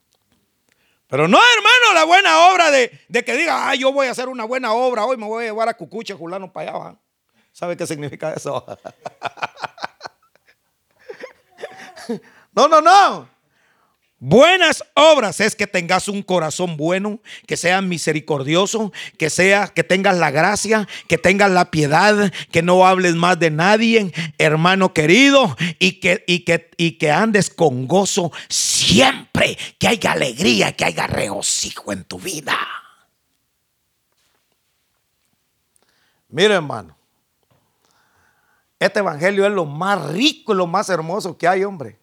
Pero 1.07 1.27
no, 1.27 1.37
hermano, 1.37 1.93
la 1.93 2.03
buena 2.03 2.49
obra 2.49 2.69
de, 2.69 2.89
que 3.23 3.33
diga, 3.33 3.69
ah, 3.69 3.75
yo 3.75 3.93
voy 3.93 4.07
a 4.07 4.11
hacer 4.11 4.27
una 4.27 4.43
buena 4.43 4.73
obra, 4.73 5.05
hoy 5.05 5.15
me 5.15 5.25
voy 5.25 5.45
a 5.45 5.47
llevar 5.47 5.69
a 5.69 5.73
Cucuche, 5.73 6.13
Julano 6.13 6.51
para 6.51 6.71
allá. 6.71 6.97
¿Sabe 7.53 7.77
qué 7.77 7.87
significa 7.87 8.33
eso? 8.33 8.65
no, 12.53 12.67
no, 12.67 12.81
no. 12.81 13.36
Buenas 14.19 14.83
obras 14.95 15.39
es 15.41 15.55
que 15.55 15.67
tengas 15.67 16.07
un 16.07 16.23
corazón 16.23 16.75
bueno, 16.75 17.19
que 17.45 17.55
seas 17.55 17.83
misericordioso, 17.83 18.91
que 19.19 19.29
sea 19.29 19.67
que 19.67 19.83
tengas 19.83 20.17
la 20.17 20.31
gracia, 20.31 20.87
que 21.07 21.19
tengas 21.19 21.51
la 21.51 21.69
piedad, 21.69 22.33
que 22.51 22.63
no 22.63 22.87
hables 22.87 23.13
más 23.13 23.37
de 23.37 23.51
nadie, 23.51 24.11
hermano 24.39 24.91
querido, 24.91 25.55
y 25.77 25.99
que, 25.99 26.23
y 26.25 26.39
que, 26.45 26.71
y 26.77 26.93
que 26.93 27.11
andes 27.11 27.51
con 27.51 27.87
gozo 27.87 28.31
siempre, 28.49 29.55
que 29.77 29.87
haya 29.87 30.13
alegría, 30.13 30.71
que 30.71 30.85
haya 30.85 31.05
regocijo 31.05 31.93
en 31.93 32.03
tu 32.03 32.17
vida. 32.17 32.57
Mira, 36.29 36.55
hermano, 36.55 36.97
este 38.79 38.97
evangelio 38.97 39.45
es 39.45 39.51
lo 39.51 39.65
más 39.65 40.03
rico 40.07 40.55
lo 40.55 40.65
más 40.65 40.89
hermoso 40.89 41.37
que 41.37 41.47
hay, 41.47 41.63
hombre. 41.63 41.99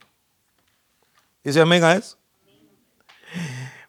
Dice 1.45 1.61
amén 1.61 1.85
a 1.85 1.95
eso. 1.95 2.17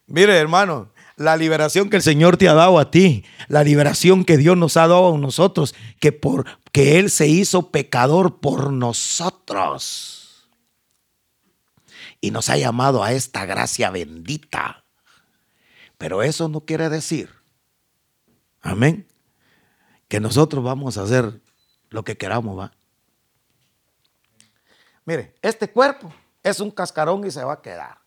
Mire, 0.07 0.37
hermano, 0.37 0.91
la 1.15 1.37
liberación 1.37 1.89
que 1.89 1.95
el 1.95 2.03
Señor 2.03 2.35
te 2.37 2.49
ha 2.49 2.53
dado 2.53 2.77
a 2.77 2.91
ti, 2.91 3.23
la 3.47 3.63
liberación 3.63 4.25
que 4.25 4.37
Dios 4.37 4.57
nos 4.57 4.75
ha 4.77 4.81
dado 4.81 5.15
a 5.15 5.17
nosotros, 5.17 5.73
que 5.99 6.11
por 6.11 6.45
que 6.71 6.99
él 6.99 7.09
se 7.09 7.27
hizo 7.27 7.71
pecador 7.71 8.41
por 8.41 8.73
nosotros 8.73 10.49
y 12.19 12.31
nos 12.31 12.49
ha 12.49 12.57
llamado 12.57 13.03
a 13.03 13.13
esta 13.13 13.45
gracia 13.45 13.89
bendita. 13.91 14.83
Pero 15.97 16.21
eso 16.21 16.49
no 16.49 16.61
quiere 16.61 16.89
decir, 16.89 17.29
amén, 18.61 19.07
que 20.09 20.19
nosotros 20.19 20.61
vamos 20.63 20.97
a 20.97 21.03
hacer 21.03 21.39
lo 21.89 22.03
que 22.03 22.17
queramos, 22.17 22.59
va. 22.59 22.73
Mire, 25.05 25.35
este 25.41 25.71
cuerpo 25.71 26.13
es 26.45 26.59
un 26.59 26.69
cascarón 26.69 27.25
y 27.25 27.31
se 27.31 27.43
va 27.43 27.53
a 27.53 27.61
quedar. 27.61 27.97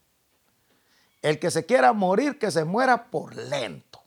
El 1.20 1.40
que 1.40 1.50
se 1.50 1.66
quiera 1.66 1.92
morir, 1.92 2.38
que 2.38 2.52
se 2.52 2.64
muera 2.64 3.10
por 3.10 3.34
lento. 3.34 4.00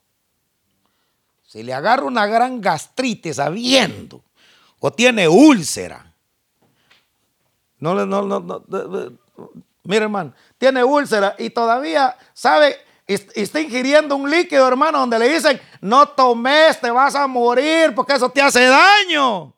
Si 1.45 1.63
le 1.63 1.73
agarra 1.73 2.05
una 2.05 2.25
gran 2.27 2.61
gastritis 2.61 3.35
sabiendo, 3.35 4.23
o 4.79 4.89
tiene 4.93 5.27
úlcera, 5.27 6.13
no, 7.79 7.93
no, 7.93 8.05
no, 8.05 8.39
no, 8.39 8.63
mire 9.83 10.03
hermano, 10.03 10.33
tiene 10.57 10.81
úlcera 10.81 11.35
y 11.37 11.49
todavía 11.49 12.15
sabe 12.33 12.77
está 13.05 13.59
ingiriendo 13.59 14.15
un 14.15 14.29
líquido, 14.29 14.65
hermano, 14.65 14.99
donde 14.99 15.19
le 15.19 15.27
dicen, 15.27 15.59
no 15.81 16.07
tomes, 16.07 16.79
te 16.79 16.89
vas 16.89 17.15
a 17.15 17.27
morir 17.27 17.93
porque 17.93 18.13
eso 18.13 18.29
te 18.29 18.41
hace 18.41 18.65
daño. 18.65 19.53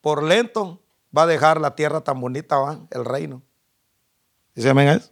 Por 0.00 0.22
lento 0.22 0.85
va 1.16 1.22
a 1.22 1.26
dejar 1.26 1.60
la 1.60 1.74
tierra 1.74 2.02
tan 2.02 2.20
bonita, 2.20 2.58
¿va? 2.58 2.80
el 2.90 3.04
reino. 3.04 3.42
¿Dice 4.54 4.70
amén 4.70 5.02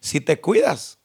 Si 0.00 0.20
te 0.20 0.40
cuidas, 0.40 0.98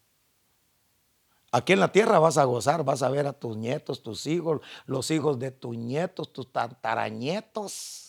aquí 1.52 1.74
en 1.74 1.80
la 1.80 1.92
tierra 1.92 2.20
vas 2.20 2.38
a 2.38 2.44
gozar, 2.44 2.84
vas 2.84 3.02
a 3.02 3.10
ver 3.10 3.28
a 3.28 3.34
tus 3.34 3.56
nietos, 3.58 4.04
tus 4.04 4.28
hijos, 4.28 4.62
los 4.86 5.10
hijos 5.12 5.40
de 5.40 5.52
tus 5.52 5.78
nietos, 5.78 6.32
tus 6.34 6.52
tantarañetos 6.52 8.05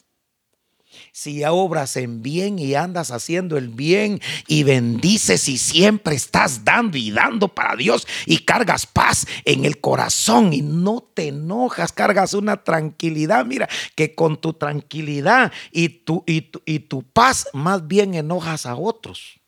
si 1.13 1.45
obras 1.45 1.97
en 1.97 2.23
bien 2.23 2.59
y 2.59 2.75
andas 2.75 3.11
haciendo 3.11 3.57
el 3.57 3.69
bien 3.69 4.21
y 4.47 4.63
bendices 4.63 5.49
y 5.49 5.59
siempre 5.59 6.15
estás 6.15 6.65
dando 6.65 6.97
y 6.97 7.11
dando 7.11 7.49
para 7.49 7.77
Dios 7.77 8.07
y 8.27 8.39
cargas 8.39 8.87
paz 8.87 9.27
en 9.45 9.65
el 9.65 9.81
corazón 9.81 10.53
y 10.53 10.63
no 10.63 11.09
te 11.15 11.29
enojas, 11.29 11.93
cargas 11.93 12.35
una 12.35 12.63
tranquilidad, 12.65 13.45
mira, 13.45 13.69
que 13.95 14.15
con 14.15 14.41
tu 14.41 14.53
tranquilidad 14.53 15.53
y 15.71 15.89
tu, 15.89 16.25
y 16.27 16.43
tu, 16.43 16.63
y 16.65 16.81
tu 16.81 17.03
paz 17.03 17.49
más 17.53 17.87
bien 17.87 18.15
enojas 18.15 18.67
a 18.67 18.77
otros. 18.77 19.41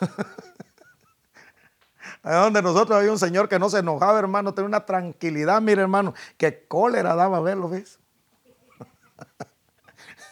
donde 2.22 2.62
nosotros 2.62 2.98
había 2.98 3.10
un 3.10 3.18
señor 3.18 3.48
que 3.48 3.58
no 3.58 3.68
se 3.68 3.78
enojaba, 3.78 4.18
hermano, 4.18 4.54
tenía 4.54 4.68
una 4.68 4.86
tranquilidad, 4.86 5.60
mira, 5.60 5.82
hermano, 5.82 6.14
que 6.36 6.66
cólera 6.66 7.14
daba 7.14 7.40
verlo, 7.40 7.68
¿ves? 7.68 7.98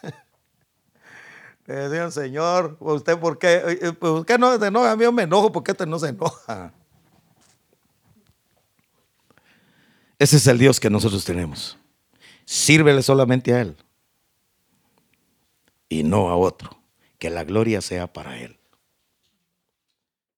Le 1.67 1.75
decían, 1.75 2.13
Señor, 2.13 2.77
¿usted 2.81 3.19
por 3.19 3.39
qué? 3.39 3.55
Eh, 3.55 3.79
eh, 3.83 3.93
¿Por 3.93 4.27
qué 4.27 4.39
no 4.39 4.59
se 4.59 4.67
enoja? 4.67 4.93
A 4.93 4.97
mí 4.97 5.05
me 5.13 5.23
enojo, 5.23 5.53
¿por 5.53 5.63
qué 5.63 5.73
usted 5.73 5.87
no 5.87 5.99
se 5.99 6.09
enoja? 6.09 6.73
Ese 10.19 10.37
es 10.37 10.47
el 10.47 10.59
Dios 10.59 10.79
que 10.79 10.91
nosotros 10.91 11.25
tenemos. 11.25 11.79
Sírvele 12.45 13.03
solamente 13.03 13.55
a 13.55 13.63
Él 13.63 13.77
y 15.89 16.03
no 16.03 16.29
a 16.29 16.37
otro. 16.37 16.79
Que 17.19 17.31
la 17.31 17.45
gloria 17.45 17.81
sea 17.81 18.13
para 18.13 18.39
Él. 18.39 18.60